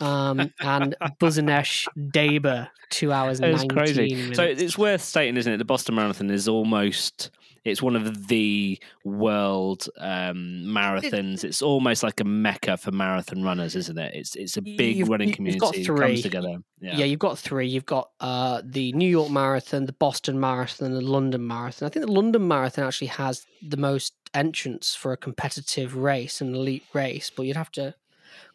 [0.00, 4.14] Um, and Buzunesh Deba, two hours, It's 19 crazy.
[4.14, 4.36] minutes.
[4.36, 5.56] So it's worth stating, isn't it?
[5.56, 7.30] The Boston Marathon is almost.
[7.64, 11.42] It's one of the world um, marathons.
[11.42, 14.14] It's almost like a mecca for marathon runners, isn't it?
[14.14, 16.06] It's it's a Y- big you've- running you've got community that three.
[16.06, 16.58] comes together.
[16.80, 16.98] Yeah.
[16.98, 17.04] Yeah.
[17.06, 17.66] you've got three.
[17.66, 21.86] You've got uh, the New York Marathon, the Boston Marathon, and the London Marathon.
[21.86, 26.54] I think the London Marathon actually has the most entrants for a competitive race, an
[26.54, 27.30] elite race.
[27.34, 27.94] But you'd have to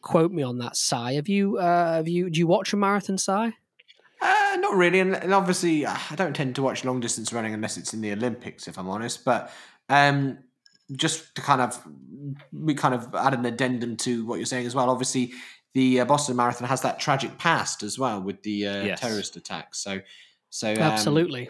[0.02, 0.96] quote me on that, Si.
[1.16, 1.58] Have you?
[1.58, 2.30] Uh, have you?
[2.30, 3.32] Do you watch a marathon, Si?
[4.24, 7.54] Uh, not really, and, and obviously, uh, I don't tend to watch long distance running
[7.54, 9.26] unless it's in the Olympics, if I'm honest.
[9.26, 9.52] But
[9.90, 10.38] um,
[10.92, 11.82] just to kind of,
[12.54, 14.90] we kind of add an addendum to what you're saying as well.
[14.92, 15.34] Obviously,
[15.74, 19.00] the uh, Boston Marathon has that tragic past as well with the uh, Yes.
[19.00, 19.80] terrorist attacks.
[19.80, 20.02] So,
[20.52, 21.50] so um, Absolutely.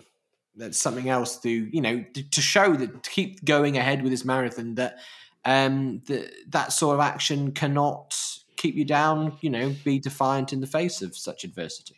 [0.55, 4.11] that's something else to you know to, to show that to keep going ahead with
[4.11, 4.99] this marathon that
[5.45, 8.15] um that that sort of action cannot
[8.61, 9.37] keep you down.
[9.41, 11.97] You know, be defiant in the face of such adversity.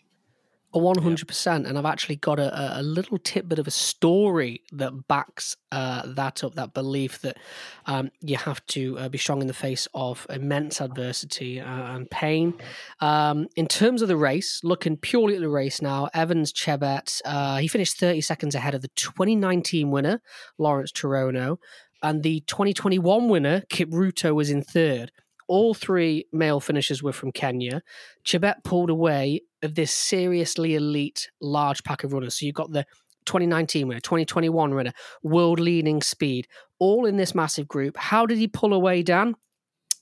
[0.76, 4.64] A one hundred percent, and I've actually got a, a little tidbit of a story
[4.72, 6.56] that backs uh, that up.
[6.56, 7.38] That belief that
[7.86, 12.10] um, you have to uh, be strong in the face of immense adversity uh, and
[12.10, 12.56] pain.
[13.02, 17.58] Um, in terms of the race, looking purely at the race now, Evans Chebet uh,
[17.58, 20.22] he finished thirty seconds ahead of the 2019 winner
[20.58, 21.60] Lawrence Cherono,
[22.02, 25.12] and the 2021 winner Kipruto was in third.
[25.48, 27.82] All three male finishers were from Kenya.
[28.26, 32.40] Chebet pulled away of this seriously elite large pack of runners.
[32.40, 32.86] So you've got the
[33.26, 36.48] 2019 winner, 2021 winner, world leading speed,
[36.80, 37.98] all in this massive group.
[37.98, 39.36] How did he pull away, Dan?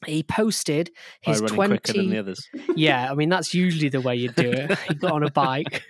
[0.06, 0.90] He posted
[1.22, 2.48] his running 20 quicker than the others.
[2.76, 4.78] yeah, I mean that's usually the way you do it.
[4.88, 5.84] he got on a bike.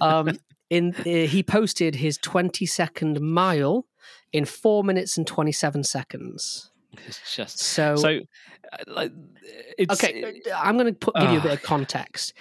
[0.00, 0.38] Um,
[0.68, 3.86] in uh, he posted his 20 second mile
[4.32, 6.70] in four minutes and 27 seconds.
[7.06, 8.20] It's just So, so
[8.72, 9.12] uh, like
[9.78, 12.32] it's okay, uh, I'm going to put give you a bit of context.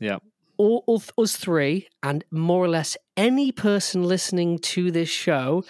[0.00, 0.18] Yeah.
[0.58, 5.64] All, all us three, and more or less any person listening to this show,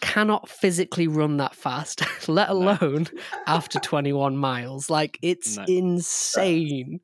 [0.00, 3.06] cannot physically run that fast, let alone
[3.46, 4.88] after 21 miles.
[4.88, 5.64] Like it's No.
[5.68, 7.00] insane.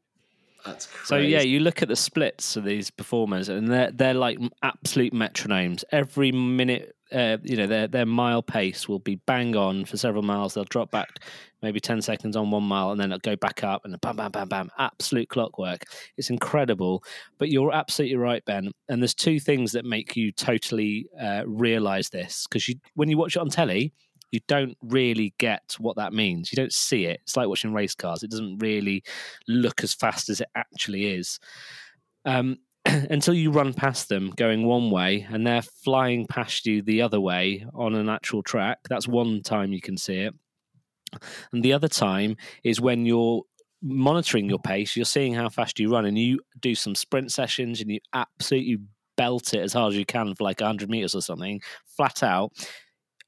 [0.64, 1.05] That's crazy.
[1.05, 5.12] So yeah, you look at the splits of these performers, and they're they're like absolute
[5.12, 5.84] metronomes.
[5.93, 10.23] Every minute, uh, you know, their their mile pace will be bang on for several
[10.23, 10.55] miles.
[10.55, 11.23] They'll drop back
[11.63, 14.31] maybe ten seconds on one mile, and then it'll go back up, and bam, bam,
[14.33, 14.71] bam, bam.
[14.79, 15.85] Absolute clockwork.
[16.17, 17.05] It's incredible.
[17.39, 18.73] But you're absolutely right, Ben.
[18.89, 23.19] And there's two things that make you totally uh, realize this because you when you
[23.19, 23.93] watch it on telly.
[24.33, 26.53] You don't really get what that means.
[26.53, 27.21] You don't see it.
[27.23, 28.25] It's like watching race cars.
[28.25, 29.05] It doesn't really
[29.47, 31.39] look as fast as it actually is
[32.27, 32.59] um,
[33.11, 37.20] until you run past them going one way and they're flying past you the other
[37.20, 38.78] way on an actual track.
[38.89, 40.34] That's one time you can see it.
[41.53, 43.43] And the other time is when you're
[43.82, 47.80] monitoring your pace, you're seeing how fast you run, and you do some sprint sessions
[47.80, 48.78] and you absolutely
[49.16, 51.61] belt it as hard as you can for like 100 meters or something,
[51.97, 52.53] flat out.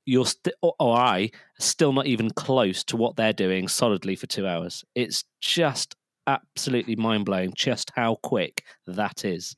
[0.05, 4.47] You're st- or, I still not even close to what they're doing solidly for two
[4.47, 4.85] hours.
[4.95, 5.97] It's just
[6.29, 9.57] absolutely mind blowing just how quick that is.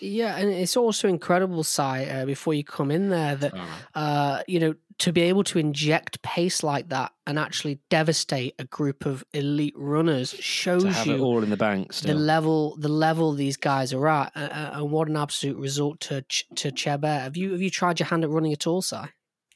[0.00, 3.52] Yeah, and it's also incredible, Si, uh, before you come in there, that,
[3.94, 8.64] uh, you know, to be able to inject pace like that and actually devastate a
[8.64, 13.56] group of elite runners shows you all in the bank the level the level these
[13.56, 17.22] guys are at, uh, and what an absolute result to Ch- to Chebet.
[17.22, 18.96] Have you have you tried your hand at running at all, Si?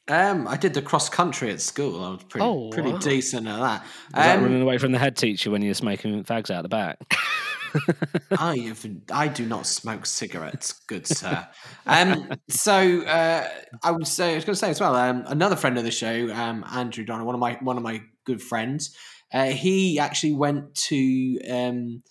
[0.07, 2.03] Um, I did the cross country at school.
[2.03, 2.97] I was pretty Oh, pretty wow.
[2.99, 3.81] decent at that.
[3.81, 6.69] Was that Um, running away from the head teacher when you're smoking fags out the
[6.69, 6.99] back?
[8.39, 11.47] I have, I do not smoke cigarettes, good sir.
[11.85, 13.49] Um, so uh,
[13.83, 14.95] I would say I was going to say as well.
[14.95, 18.01] Um, another friend of the show, um, Andrew Donner, one of my one of my
[18.25, 18.95] good friends.
[19.33, 22.03] Uh, he actually went to um,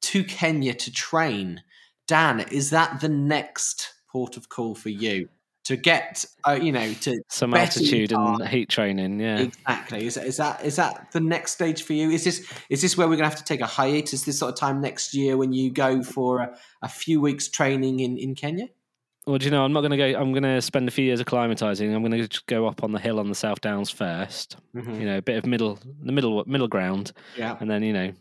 [0.00, 1.62] to Kenya to train.
[2.08, 5.28] Dan, is that the next port of call for you
[5.64, 6.24] to get?
[6.46, 9.38] Uh, you know, to Some altitude and heat training, yeah.
[9.40, 10.06] Exactly.
[10.06, 12.10] Is, is that is that the next stage for you?
[12.10, 14.52] Is this is this where we're going to have to take a hiatus this sort
[14.52, 18.34] of time next year when you go for a, a few weeks training in, in
[18.34, 18.66] Kenya?
[19.26, 20.04] Well, do you know, I'm not going to go.
[20.18, 21.94] I'm going to spend a few years acclimatizing.
[21.94, 24.56] I'm going to just go up on the hill on the South Downs first.
[24.74, 25.00] Mm-hmm.
[25.00, 27.56] You know, a bit of middle, the middle, middle ground, Yeah.
[27.60, 28.12] and then you know,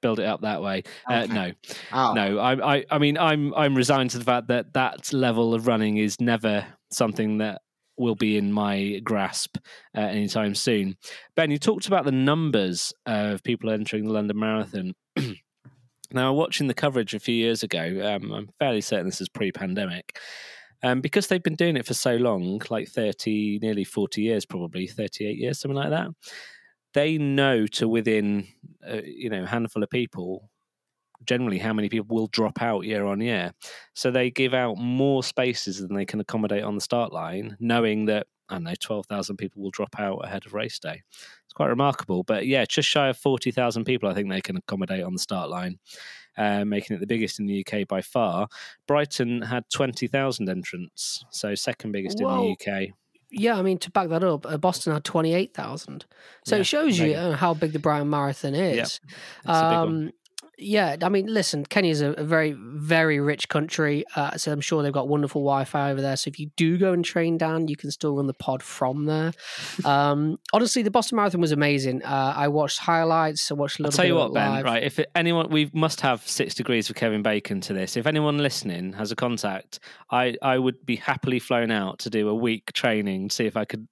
[0.00, 0.84] build it up that way.
[1.08, 1.50] Uh, no,
[1.92, 2.38] Oh, no.
[2.38, 5.96] I, I, I mean, I'm, I'm resigned to the fact that that level of running
[5.96, 7.62] is never something that
[7.98, 9.56] will be in my grasp
[9.96, 10.96] uh, anytime soon.
[11.34, 14.94] Ben, you talked about the numbers of people entering the London Marathon.
[16.12, 20.18] now, watching the coverage a few years ago, um, I'm fairly certain this is pre-pandemic.
[20.82, 24.86] Um, because they've been doing it for so long, like 30, nearly 40 years, probably
[24.86, 26.08] 38 years, something like that,
[26.92, 28.46] they know to within,
[28.88, 30.50] uh, you know, a handful of people
[31.24, 33.52] generally how many people will drop out year on year.
[33.94, 38.06] So they give out more spaces than they can accommodate on the start line, knowing
[38.06, 41.02] that, I don't know, 12,000 people will drop out ahead of race day.
[41.44, 42.22] It's quite remarkable.
[42.22, 45.50] But yeah, just shy of 40,000 people, I think they can accommodate on the start
[45.50, 45.78] line,
[46.36, 48.48] uh, making it the biggest in the UK by far.
[48.86, 52.28] Brighton had 20,000 entrants, so second biggest Whoa.
[52.50, 52.88] in the UK.
[53.32, 56.06] Yeah, I mean to back that up, uh, Boston had twenty eight thousand,
[56.44, 57.20] so Yeah, it shows you mega.
[57.30, 58.78] uh, how big the Brighton Marathon is.
[58.78, 59.00] It's
[59.44, 59.88] a big one.
[59.88, 60.10] Um,
[60.58, 64.82] yeah, I mean, listen, Kenya's a, a very, very rich country, uh, so I'm sure
[64.82, 66.16] they've got wonderful Wi-Fi over there.
[66.16, 69.04] So if you do go and train down, you can still run the pod from
[69.06, 69.32] there.
[69.84, 72.02] Um, honestly, the Boston Marathon was amazing.
[72.02, 73.50] Uh, I watched highlights.
[73.50, 74.50] I watched a I'll little tell bit you what, Ben.
[74.50, 74.64] live.
[74.64, 77.96] Right, if it, anyone, we must have six degrees for Kevin Bacon to this.
[77.96, 79.78] If anyone listening has a contact,
[80.10, 83.64] I I would be happily flown out to do a week training, see if I
[83.64, 83.86] could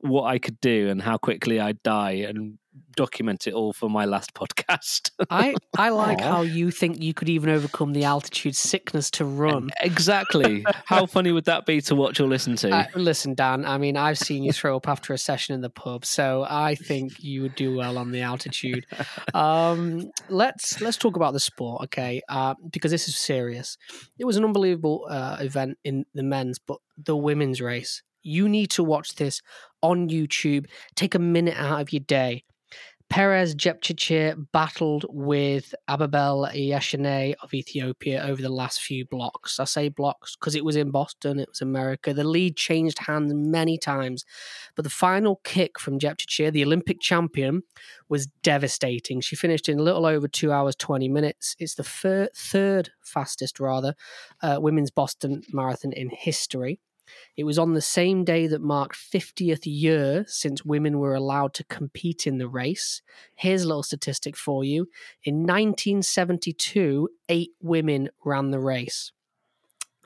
[0.00, 2.58] what I could do and how quickly I'd die, and
[2.96, 5.10] document it all for my last podcast.
[5.30, 6.22] I I like Aw.
[6.22, 9.70] how you think you could even overcome the altitude sickness to run.
[9.80, 10.64] exactly.
[10.84, 12.70] how funny would that be to watch or listen to?
[12.70, 13.64] Uh, listen, Dan.
[13.64, 16.74] I mean, I've seen you throw up after a session in the pub, so I
[16.74, 18.86] think you would do well on the altitude.
[19.34, 22.22] Um, let's let's talk about the sport, okay?
[22.28, 23.76] Uh, because this is serious.
[24.18, 28.02] It was an unbelievable uh, event in the men's, but the women's race.
[28.22, 29.40] You need to watch this
[29.82, 30.66] on YouTube.
[30.96, 32.44] Take a minute out of your day.
[33.10, 39.58] Peres Jepchirchir battled with Ababel Yeshaneh of Ethiopia over the last few blocks.
[39.58, 42.12] I say blocks because it was in Boston, it was America.
[42.12, 44.26] The lead changed hands many times,
[44.76, 47.62] but the final kick from Jepchirchir, the Olympic champion,
[48.10, 49.22] was devastating.
[49.22, 51.56] She finished in a little over two hours, 20 minutes.
[51.58, 53.94] It's the fir- third fastest, rather,
[54.42, 56.78] uh, women's Boston Marathon in history.
[57.36, 61.64] It was on the same day that marked 50th year since women were allowed to
[61.64, 63.02] compete in the race.
[63.34, 64.88] Here's a little statistic for you.
[65.24, 69.12] In 1972, eight women ran the race.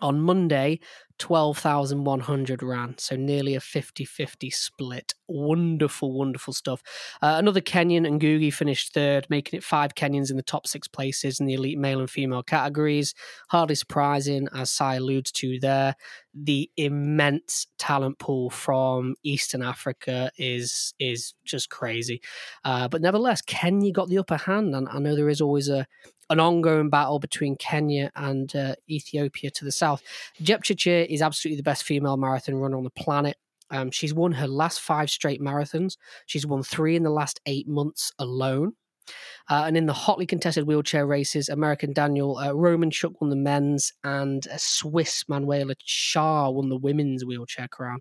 [0.01, 0.81] On Monday,
[1.23, 5.15] 12,100 ran, so nearly a 50 50 split.
[5.29, 6.83] Wonderful, wonderful stuff.
[7.23, 10.89] Uh, another Kenyan, and Ngugi, finished third, making it five Kenyans in the top six
[10.89, 13.15] places in the elite male and female categories.
[13.51, 15.95] Hardly surprising, as Si alludes to there.
[16.35, 22.21] The immense talent pool from Eastern Africa is is just crazy.
[22.65, 25.87] Uh, but nevertheless, Kenya got the upper hand, and I know there is always a
[26.31, 30.03] an ongoing battle between Kenya and uh, Ethiopia to the south.
[30.43, 33.37] Jepchirchir is absolutely the best female marathon runner on the planet.
[33.71, 35.97] Um, she's won her last five straight marathons.
[36.27, 38.75] She's won three in the last eight months alone.
[39.51, 43.93] Uh, and in the hotly contested wheelchair races, American Daniel uh, Romanchuk won the men's,
[44.05, 47.99] and Swiss Manuela Schär won the women's wheelchair crown.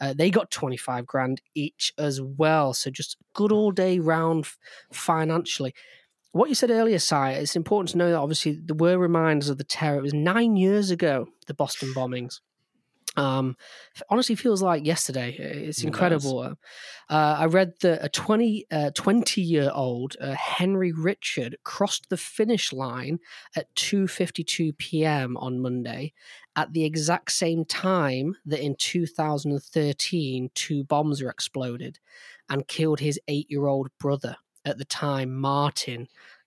[0.00, 2.72] Uh, they got 25 grand each as well.
[2.72, 4.46] So just good all day round
[4.92, 5.74] financially
[6.32, 9.58] what you said earlier, Sire, it's important to know that obviously there were reminders of
[9.58, 9.98] the terror.
[9.98, 12.40] It was nine years ago, the Boston bombings.
[13.16, 13.56] Um,
[14.10, 15.34] honestly, feels like yesterday.
[15.36, 16.44] It's incredible.
[16.44, 16.58] It
[17.10, 22.16] uh, I read that a 20, uh, 20 year old uh, Henry Richard crossed the
[22.16, 23.18] finish line
[23.56, 25.36] at 2.52 p.m.
[25.38, 26.12] on Monday
[26.54, 31.98] at the exact same time that in 2013 two bombs were exploded
[32.48, 36.06] and killed his eight year old brother at the time, Martin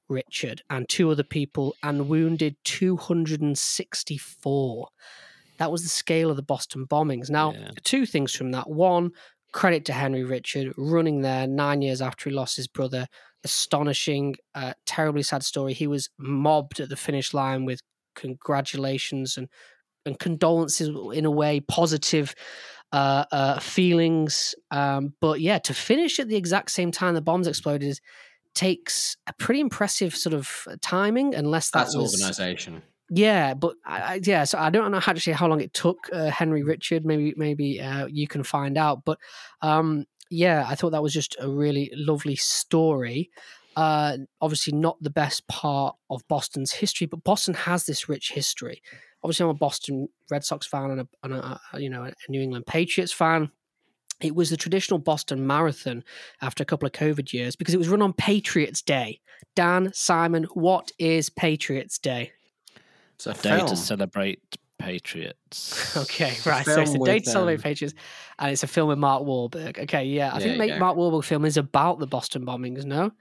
[0.10, 4.88] Richard, and two other people, and wounded 264.
[5.58, 7.30] That was the scale of the Boston bombings.
[7.30, 7.70] Now, yeah.
[7.84, 8.70] two things from that.
[8.70, 9.12] One,
[9.54, 13.08] credit to Henry Richard running there nine years after he lost his brother.
[13.44, 15.74] Astonishing, uh, terribly sad story.
[15.74, 17.82] He was mobbed at the finish line with
[18.16, 19.48] congratulations and
[20.06, 22.34] and condolences in a way, positive
[22.92, 24.56] uh, uh, feelings.
[24.70, 28.00] Um, but yeah, to finish at the exact same time the bombs exploded
[28.54, 32.82] takes a pretty impressive sort of timing, unless that that's was, organization.
[33.10, 36.64] Yeah, but I, yeah, so I don't know actually how long it took uh, Henry
[36.64, 37.06] Richard.
[37.06, 39.04] Maybe maybe uh, you can find out.
[39.04, 39.20] But
[39.62, 43.30] um, yeah, I thought that was just a really lovely story.
[43.76, 48.82] Uh, obviously, not the best part of Boston's history, but Boston has this rich history
[49.24, 52.42] obviously I'm a Boston Red Sox fan and a, and a, you know a New
[52.42, 53.52] England Patriots fan.
[54.20, 56.04] It was the traditional Boston Marathon
[56.42, 59.20] after a couple of COVID years because it was run on Patriots Day.
[59.56, 62.32] Dan Simon, what is Patriots Day?
[63.16, 64.40] It's a day to celebrate
[64.82, 65.96] Patriots.
[65.98, 66.66] Okay, right.
[66.66, 67.62] So it's a day to celebrate um...
[67.62, 67.94] Patriots,
[68.40, 69.80] and it's a film with Mark Wahlberg.
[69.80, 72.86] Okay, yeah, I think the Mark Wahlberg film is about the Boston bombings.
[72.86, 73.12] No,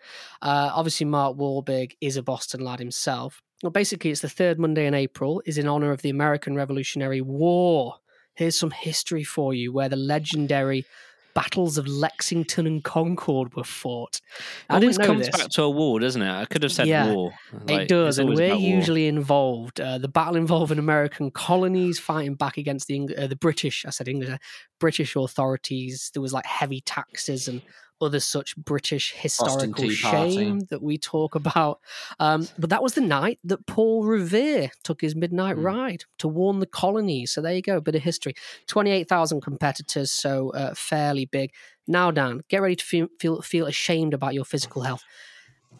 [0.43, 3.43] uh, obviously Mark Wahlberg is a Boston lad himself.
[3.63, 7.21] Well, basically, it's the third Monday in April, is in honor of the American Revolutionary
[7.21, 7.97] War.
[8.35, 10.87] Here's some history for you where the legendary
[11.35, 14.20] battles of Lexington and Concord were fought.
[14.68, 15.37] I always comes this.
[15.37, 16.31] back to a war, doesn't it?
[16.31, 17.33] I could have said yeah, war.
[17.53, 19.81] Like, it does, and we're usually involved.
[19.81, 23.85] Uh, the battle involving American colonies fighting back against the uh, the British.
[23.87, 24.31] I said English.
[24.31, 24.39] Uh,
[24.78, 26.11] British authorities.
[26.12, 27.62] There was like heavy taxes and
[28.01, 31.80] other such British historical shame that we talk about.
[32.18, 35.64] Um, but that was the night that Paul Revere took his midnight mm.
[35.64, 37.32] ride to warn the colonies.
[37.32, 38.34] So there you go, a bit of history.
[38.66, 41.53] 28,000 competitors, so uh, fairly big.
[41.86, 45.05] Now, Dan, get ready to feel, feel, feel ashamed about your physical health.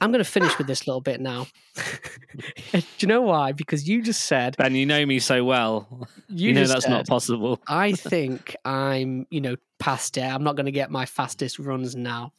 [0.01, 1.47] I'm going to finish with this little bit now.
[2.73, 3.53] Do you know why?
[3.53, 6.09] Because you just said, Ben, you know me so well.
[6.29, 7.61] You, you know that's said, not possible.
[7.69, 10.23] I think I'm, you know, past it.
[10.23, 12.33] I'm not going to get my fastest runs now.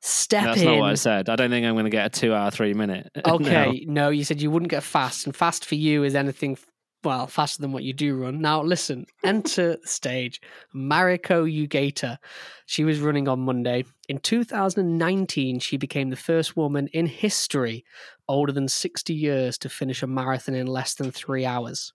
[0.00, 0.66] Step That's in.
[0.66, 1.30] not what I said.
[1.30, 3.10] I don't think I'm going to get a two hour, three minute.
[3.24, 3.84] Okay.
[3.86, 4.02] no.
[4.02, 6.58] no, you said you wouldn't get fast, and fast for you is anything
[7.04, 8.40] well, faster than what you do run.
[8.40, 10.40] Now, listen, enter stage.
[10.74, 12.18] Mariko Yugeta.
[12.66, 13.84] She was running on Monday.
[14.08, 17.84] In 2019, she became the first woman in history
[18.28, 21.92] older than 60 years to finish a marathon in less than three hours.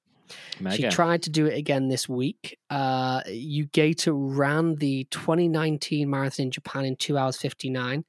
[0.59, 0.75] Mega.
[0.75, 2.57] She tried to do it again this week.
[2.69, 8.05] Uh, Yugeta ran the 2019 marathon in Japan in 2 hours 59.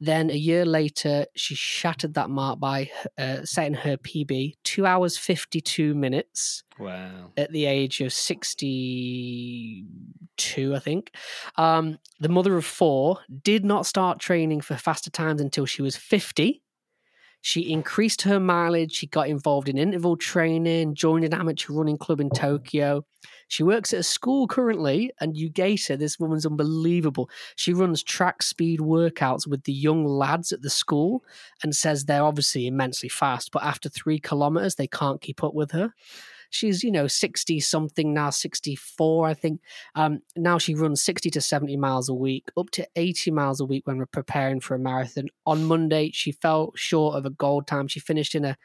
[0.00, 5.18] Then a year later, she shattered that mark by uh, setting her PB two hours
[5.18, 7.32] fifty two minutes Wow.
[7.36, 11.10] at the age of 62, I think.
[11.56, 15.96] Um, the mother of four did not start training for faster times until she was
[15.96, 16.62] 50.
[17.40, 18.92] She increased her mileage.
[18.92, 23.04] She got involved in interval training, joined an amateur running club in Tokyo.
[23.48, 27.30] She works at a school currently, and you Yugeta, this woman's unbelievable.
[27.56, 31.24] She runs track speed workouts with the young lads at the school
[31.62, 35.70] and says they're obviously immensely fast, but after three kilometers, they can't keep up with
[35.72, 35.94] her
[36.50, 39.60] she's you know 60 something now 64 i think
[39.94, 43.64] um, now she runs 60 to 70 miles a week up to 80 miles a
[43.64, 47.66] week when we're preparing for a marathon on monday she fell short of a gold
[47.66, 48.56] time she finished in a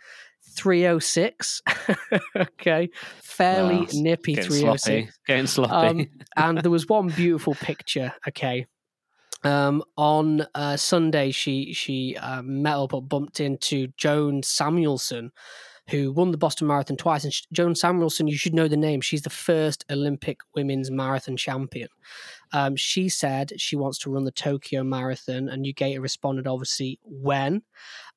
[0.55, 1.61] 306
[2.37, 2.89] okay
[3.21, 5.09] fairly Wow, nippy Getting 306 sloppy.
[5.25, 5.73] Getting sloppy.
[5.73, 8.13] um, and there was one beautiful picture.
[8.27, 8.67] Okay,
[9.43, 15.31] um, on uh, Sunday, she she uh, met up or bumped into Joan Samuelson,
[15.89, 17.23] who won the Boston Marathon twice.
[17.23, 19.01] And Joan Samuelson, you should know the name.
[19.01, 21.89] She's the first Olympic women's marathon champion.
[22.51, 27.63] Um, she said she wants to run the Tokyo Marathon, and Yugeta responded, obviously, when.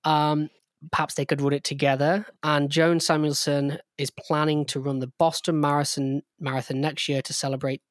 [0.04, 0.50] Um,
[0.92, 2.26] perhaps they could run it together.
[2.42, 7.82] And Joan Samuelson is planning to run the Boston Marathon marathon next year to celebrate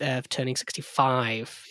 [0.00, 1.64] uh, turning 65.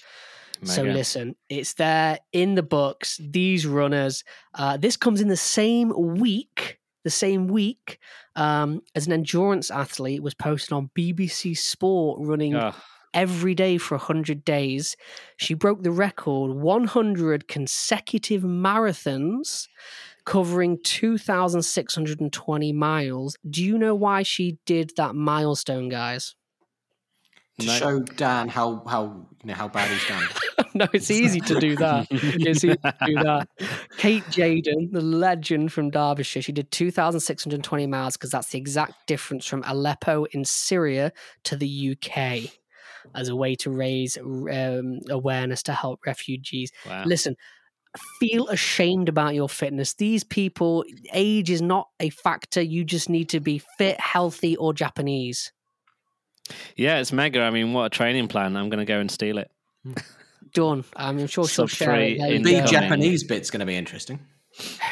[0.64, 3.20] So listen, it's there in the books.
[3.22, 4.24] These runners,
[4.56, 8.00] uh, this comes in the same week, the same week
[8.36, 12.74] um, as an endurance athlete was posted on BBC Sport running Oh,
[13.14, 14.98] every day for 100 days.
[15.38, 19.68] She broke the record 100 consecutive marathons
[20.26, 23.38] covering 2,620 miles.
[23.50, 26.36] Do you know why she did that milestone, guys?
[27.60, 27.74] to No.
[27.74, 30.28] show Dan how how you know how bad he's done.
[30.74, 32.08] no, it's easy to do that.
[32.12, 33.48] It's easy to do that.
[33.98, 39.46] Kate Jayden, the legend from Derbyshire, she did 2,620 miles because that's the exact difference
[39.46, 41.12] from Aleppo in Syria
[41.44, 42.52] to the UK
[43.14, 46.72] as a way to raise um, awareness to help refugees.
[46.88, 47.04] wow.
[47.06, 47.36] Listen,
[48.20, 49.94] feel ashamed about your fitness.
[49.94, 50.84] These people,
[51.14, 52.62] age is not a factor.
[52.62, 55.52] You just need to be fit, healthy, or Japanese.
[56.76, 57.42] Yeah, it's mega.
[57.42, 58.56] I mean, what a training plan.
[58.56, 59.52] I'm going to go and steal it.
[60.56, 60.84] Done.
[60.96, 62.18] I'm sure she'll Sub share it.
[62.18, 62.66] There The go.
[62.66, 64.20] Japanese bit's going to be interesting.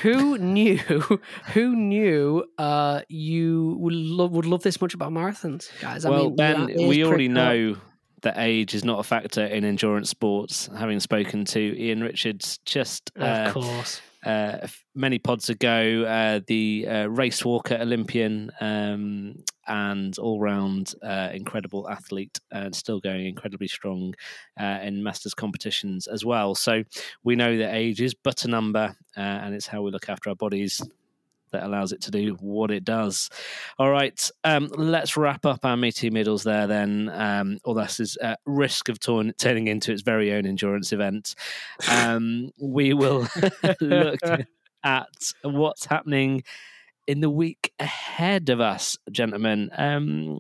[0.01, 0.77] Who knew?
[1.53, 2.43] Who knew?
[2.57, 6.03] Uh, you would love would love this much about marathons, guys.
[6.05, 7.35] I well, mean, Ben, we already cool.
[7.35, 7.77] know
[8.23, 10.69] that age is not a factor in endurance sports.
[10.77, 14.01] Having spoken to Ian Richards just Of uh, course.
[14.25, 21.29] uh, many pods ago, uh, the uh, race walker Olympian um, and all round uh,
[21.33, 24.13] incredible athlete, and still going incredibly strong
[24.59, 26.55] uh, in masters competitions as well.
[26.55, 26.83] So
[27.23, 30.29] we know that age is but a number, uh, and it's how we look after
[30.29, 30.81] our bodies.
[31.51, 33.29] That allows it to do what it does.
[33.77, 36.65] All right, um, let's wrap up our meaty middles there.
[36.65, 40.91] Then, um, all this is at risk of torn- turning into its very own endurance
[40.91, 41.35] event.
[41.87, 43.27] Um, we will
[43.81, 44.19] look
[44.83, 46.43] at what's happening
[47.07, 49.69] in the week ahead of us, gentlemen.
[49.77, 50.39] Um,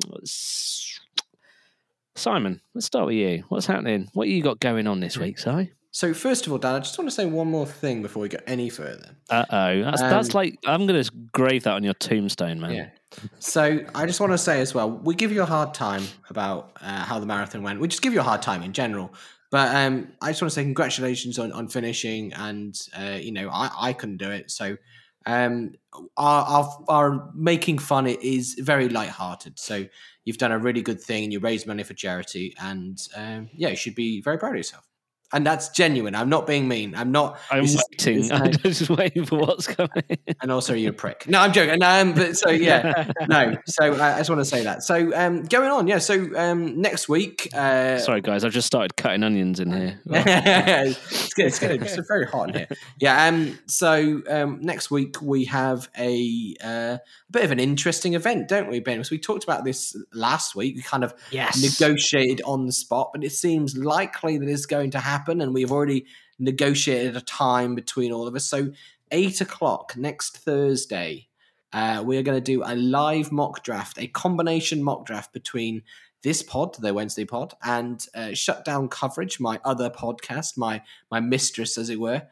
[2.15, 3.43] Simon, let's start with you.
[3.49, 4.09] What's happening?
[4.13, 5.71] What you got going on this week, Si?
[5.91, 8.29] So first of all, Dan, I just want to say one more thing before we
[8.29, 9.15] go any further.
[9.29, 12.73] Uh oh, that's that's Um, like I'm going to grave that on your tombstone, man.
[12.73, 12.89] Yeah.
[13.37, 16.77] So I just want to say as well, we give you a hard time about
[16.81, 17.79] uh, how the marathon went.
[17.79, 19.13] We just give you a hard time in general.
[19.51, 23.49] But um, I just want to say congratulations on, on finishing, and uh, you know
[23.49, 24.77] I, I couldn't do it, so
[25.25, 25.73] um,
[26.17, 29.59] our, making fun is very light-hearted.
[29.59, 29.85] So
[30.25, 33.69] you've done a really good thing, and you raised money for charity, and um, yeah,
[33.69, 34.87] you should be very proud of yourself.
[35.31, 36.13] And that's genuine.
[36.13, 36.93] I'm not being mean.
[36.93, 37.39] I'm not.
[37.49, 38.31] I'm this waiting.
[38.31, 40.03] I'm just waiting for what's coming.
[40.41, 41.27] and also you're a prick.
[41.27, 41.81] No, I'm joking.
[41.81, 43.55] Um, but so yeah, no.
[43.65, 44.83] So I, I just want to say that.
[44.83, 45.97] So um, going on, yeah.
[45.97, 49.99] So um, next week, uh, Sorry, guys, I've just started cutting onions in here.
[50.05, 51.45] it's good.
[51.47, 51.81] It's good.
[51.81, 52.67] It's very hot in here.
[52.99, 53.25] Yeah.
[53.25, 53.57] Um.
[53.65, 56.97] So um, next week we have a uh,
[57.31, 59.03] bit of an interesting event, don't we, Ben?
[59.03, 60.75] So we talked about this last week.
[60.75, 61.59] We kind of Yes.
[61.79, 65.71] negotiated on the spot, but it seems likely that it's going to happen, and we've
[65.71, 66.05] already
[66.39, 68.45] negotiated a time between all of us.
[68.45, 68.71] So
[69.11, 71.27] eight o'clock next Thursday,
[71.71, 75.83] uh, we are going to do a live mock draft, a combination mock draft between
[76.21, 81.77] this pod, the Wednesday pod, and uh, Shutdown Coverage, my other podcast, my my mistress,
[81.77, 82.23] as it were.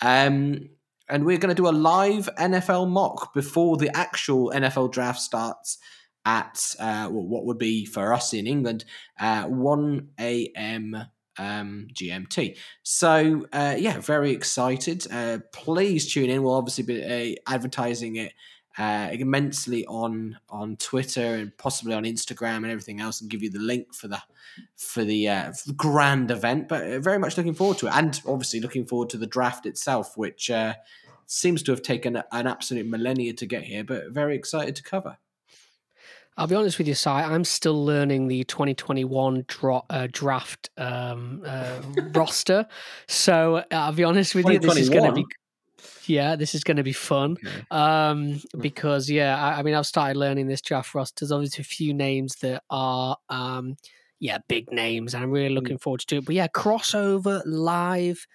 [0.00, 0.70] Um,
[1.08, 5.78] and we're going to do a live NFL mock before the actual NFL draft starts
[6.24, 8.84] at uh, well, what would be for us in England
[9.18, 11.04] uh, 1 a.m.
[11.40, 12.56] um, GMT.
[12.82, 15.06] So uh, yeah, very excited.
[15.10, 16.42] Uh, please tune in.
[16.42, 18.34] We'll obviously be uh, advertising it
[18.78, 23.50] uh, immensely on on Twitter and possibly on Instagram and everything else, and give you
[23.50, 24.22] the link for the
[24.76, 26.68] for the uh, grand event.
[26.68, 29.64] But uh, very much looking forward to it, and obviously looking forward to the draft
[29.64, 30.50] itself, which
[31.26, 35.16] seems to have taken an absolute millennia to get here, but very excited to cover.
[36.40, 37.10] I'll be honest with you, Si.
[37.10, 41.82] I'm still learning the 2021 dra- uh, draft um, uh,
[42.14, 42.66] roster.
[43.08, 45.26] So uh, I'll be honest with you, this is going to be
[46.06, 47.36] yeah, this is going to be fun.
[47.44, 47.64] Okay.
[47.70, 51.26] Um, because yeah, I, I, mean, I've started learning this draft roster.
[51.26, 53.76] There's obviously a few names that are um,
[54.18, 55.82] yeah, big names, and I'm really looking mm.
[55.82, 56.24] forward to it.
[56.24, 58.26] But yeah, crossover live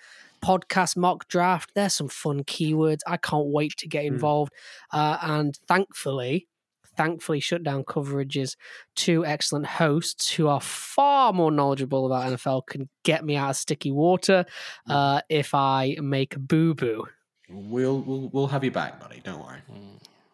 [0.44, 1.72] podcast mock draft.
[1.74, 3.00] There's some fun keywords.
[3.08, 4.10] I can't wait to get mm.
[4.10, 4.54] involved.
[4.94, 5.00] Mm.
[5.00, 6.48] Uh, and thankfully,
[6.96, 8.58] thankfully, Shutdown Coverage's
[8.96, 13.56] two excellent hosts who are far more knowledgeable about NFL can get me out of
[13.56, 14.46] sticky water
[14.90, 14.94] mm.
[14.94, 17.06] uh, if I make a boo boo.
[17.50, 19.22] We'll, we'll we'll have you back, buddy.
[19.24, 19.60] Don't worry.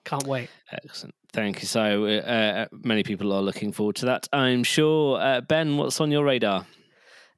[0.05, 0.49] Can't wait.
[0.71, 1.13] Excellent.
[1.33, 1.67] Thank you.
[1.67, 4.27] So uh, uh, many people are looking forward to that.
[4.33, 5.19] I'm sure.
[5.19, 6.65] Uh, ben, what's on your radar?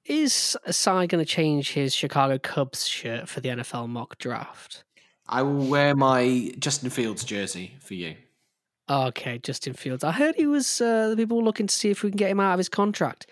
[0.05, 4.83] Is Si going to change his Chicago Cubs shirt for the NFL mock draft?
[5.27, 8.15] I will wear my Justin Fields jersey for you.
[8.89, 10.03] Okay, Justin Fields.
[10.03, 10.81] I heard he was.
[10.81, 12.67] Uh, the people were looking to see if we can get him out of his
[12.67, 13.27] contract.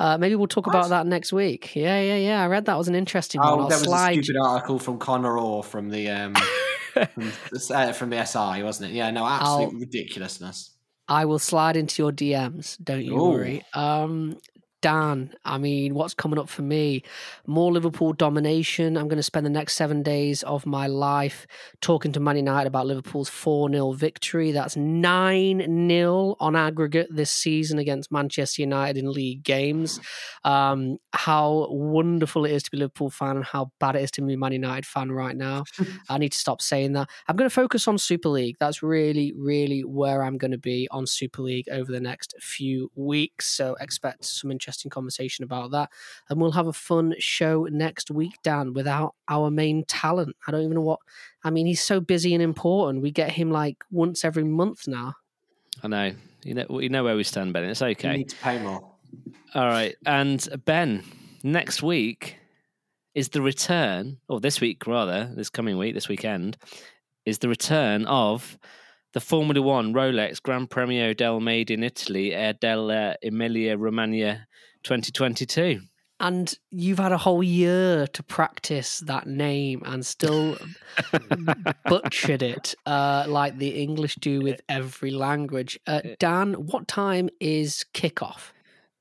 [0.00, 0.74] Uh, maybe we'll talk what?
[0.74, 1.76] about that next week.
[1.76, 2.42] Yeah, yeah, yeah.
[2.42, 3.64] I read that was an interesting oh, one.
[3.66, 4.18] Oh, that was slide...
[4.18, 6.34] a stupid article from Connor Orr from the um,
[6.92, 7.32] from,
[7.72, 8.94] uh, from, the SI, wasn't it?
[8.94, 10.72] Yeah, no, absolute I'll, ridiculousness.
[11.08, 12.82] I will slide into your DMs.
[12.82, 13.30] Don't you Ooh.
[13.30, 13.62] worry.
[13.74, 14.38] Um,
[14.86, 17.02] Dan, I mean, what's coming up for me?
[17.44, 18.96] More Liverpool domination.
[18.96, 21.44] I'm going to spend the next seven days of my life
[21.80, 24.52] talking to Man United about Liverpool's 4 0 victory.
[24.52, 29.98] That's 9 0 on aggregate this season against Manchester United in league games.
[30.44, 34.12] Um, how wonderful it is to be a Liverpool fan and how bad it is
[34.12, 35.64] to be a Man United fan right now.
[36.08, 37.10] I need to stop saying that.
[37.26, 38.54] I'm going to focus on Super League.
[38.60, 42.92] That's really, really where I'm going to be on Super League over the next few
[42.94, 43.48] weeks.
[43.48, 45.90] So expect some interesting interesting conversation about that.
[46.28, 50.36] And we'll have a fun show next week, Dan, without our main talent.
[50.46, 51.00] I don't even know what.
[51.42, 53.02] I mean, he's so busy and important.
[53.02, 55.14] We get him like once every month now.
[55.82, 56.12] I know.
[56.44, 57.64] You know, you know where we stand, Ben.
[57.64, 58.12] It's okay.
[58.12, 58.92] You need to pay more.
[59.54, 59.96] All right.
[60.04, 61.02] And Ben,
[61.42, 62.36] next week
[63.14, 66.56] is the return, or this week rather, this coming week, this weekend,
[67.24, 68.58] is the return of
[69.16, 72.90] the Formula One Rolex Gran Premio del Made in Italy Air del
[73.22, 74.46] Emilia Romagna
[74.82, 75.80] 2022.
[76.20, 80.58] And you've had a whole year to practice that name and still
[81.86, 85.80] butchered it uh, like the English do with every language.
[85.86, 88.50] Uh, Dan, what time is kickoff?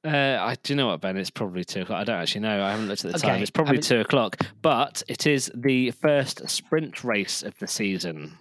[0.06, 1.18] Uh, I do you know what Ben?
[1.18, 2.00] It's probably two o'clock.
[2.00, 2.64] I don't actually know.
[2.64, 3.28] I haven't looked at the okay.
[3.28, 3.42] time.
[3.42, 8.38] It's probably two o'clock, but it is the first sprint race of the season.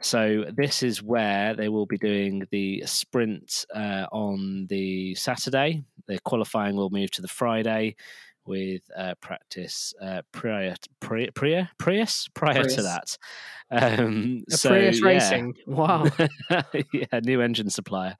[0.00, 5.82] So this is where they will be doing the sprint uh, on the Saturday.
[6.06, 7.96] The qualifying will move to the Friday
[8.48, 12.74] with uh, practice uh, prior, prior, prior, Prius prior Prius.
[12.76, 13.18] to that.
[13.70, 15.06] Um, so, Prius yeah.
[15.06, 15.54] Racing.
[15.66, 16.06] Wow.
[16.92, 18.16] yeah, new engine supplier.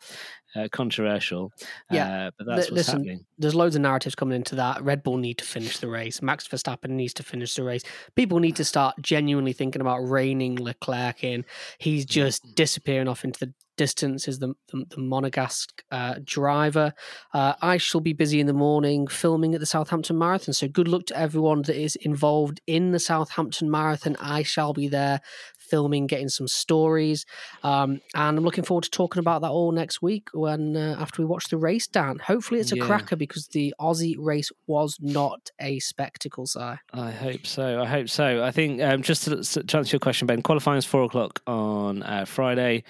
[0.57, 1.53] Uh, controversial.
[1.90, 3.24] Yeah, uh, but that's L- what's listen, happening.
[3.38, 4.82] There's loads of narratives coming into that.
[4.82, 6.22] Red Bull need to finish the race.
[6.22, 7.82] Max Verstappen needs to finish the race.
[8.14, 11.44] People need to start genuinely thinking about reining Leclerc in.
[11.76, 16.93] He's just disappearing off into the distance is the, the, the Monegasque uh, driver.
[17.33, 20.53] Uh, I shall be busy in the morning filming at the Southampton Marathon.
[20.53, 24.16] So good luck to everyone that is involved in the Southampton Marathon.
[24.20, 25.22] I shall be there
[25.68, 27.24] filming, getting some stories.
[27.62, 31.22] Um, and I'm looking forward to talking about that all next week when uh, after
[31.22, 32.18] we watch the race, Dan.
[32.18, 32.85] Hopefully it's a yeah.
[32.85, 36.61] cracker because the Aussie race was not a spectacle, Si.
[36.61, 37.81] I hope so.
[37.83, 38.43] I hope so.
[38.43, 42.03] I think um, just to, to, answer your question, Ben, qualifying is four o'clock on
[42.03, 42.85] uh, Friday.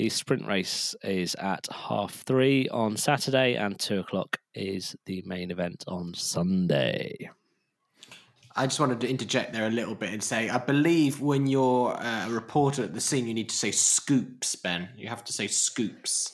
[0.00, 5.50] The sprint race is at half three on Saturday, and two o'clock is the main
[5.50, 7.28] event on Sunday.
[8.56, 11.92] I just wanted to interject there a little bit and say, I believe when you're
[11.92, 14.88] uh, a reporter at the scene, you need to say scoops, Ben.
[14.96, 16.32] You have to say scoops.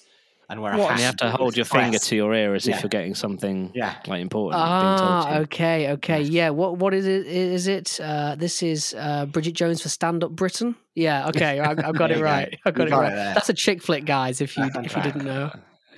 [0.49, 0.93] And wear a what?
[0.93, 2.77] And you have to hold your finger to your ear as yeah.
[2.77, 3.97] if you're getting something yeah.
[4.07, 4.63] like important.
[4.63, 6.51] Ah, okay, okay, yeah.
[6.51, 7.27] What what is it?
[7.27, 7.99] Is it?
[8.01, 10.77] Uh, this is uh, Bridget Jones for Stand Up Britain.
[10.95, 12.57] Yeah, okay, I, have got it right.
[12.65, 13.13] I got it right.
[13.13, 14.41] It That's a chick flick, guys.
[14.41, 15.51] If you if you didn't know.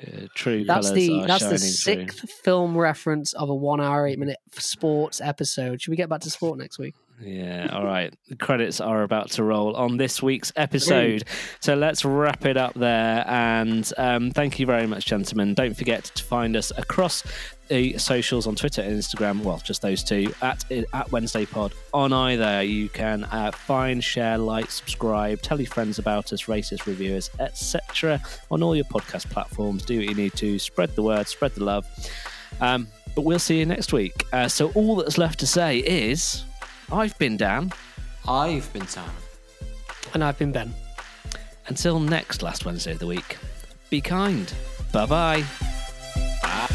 [0.03, 0.65] Yeah, true.
[0.65, 5.83] That's the that's the sixth film reference of a one hour eight minute sports episode.
[5.83, 6.95] Should we get back to sport next week?
[7.21, 8.15] Yeah, all right.
[8.29, 11.25] The credits are about to roll on this week's episode.
[11.61, 13.25] So let's wrap it up there.
[13.27, 15.55] And um, thank you very much, gentlemen.
[15.55, 17.25] Don't forget to find us across
[17.67, 19.43] the socials on Twitter and Instagram.
[19.43, 21.73] Well, just those two at at Wednesday Pod.
[21.93, 26.87] On either, you can uh, find, share, like, subscribe, tell your friends about us, racist
[26.87, 28.21] reviewers, etc.
[28.51, 29.85] On all your podcast platforms.
[29.85, 30.59] Do what you need to.
[30.59, 31.87] Spread the word, spread the love.
[32.61, 34.25] Um, but we'll see you next week.
[34.33, 36.45] Uh, so all that's left to say is,
[36.91, 37.73] I've been Dan.
[38.27, 39.11] I've been Sam.
[40.15, 40.75] And I've been Ben.
[41.67, 43.37] Until next last Wednesday of the week,
[43.91, 44.53] be kind.
[44.93, 45.43] Bye-bye.
[45.43, 45.47] bye
[46.43, 46.75] bye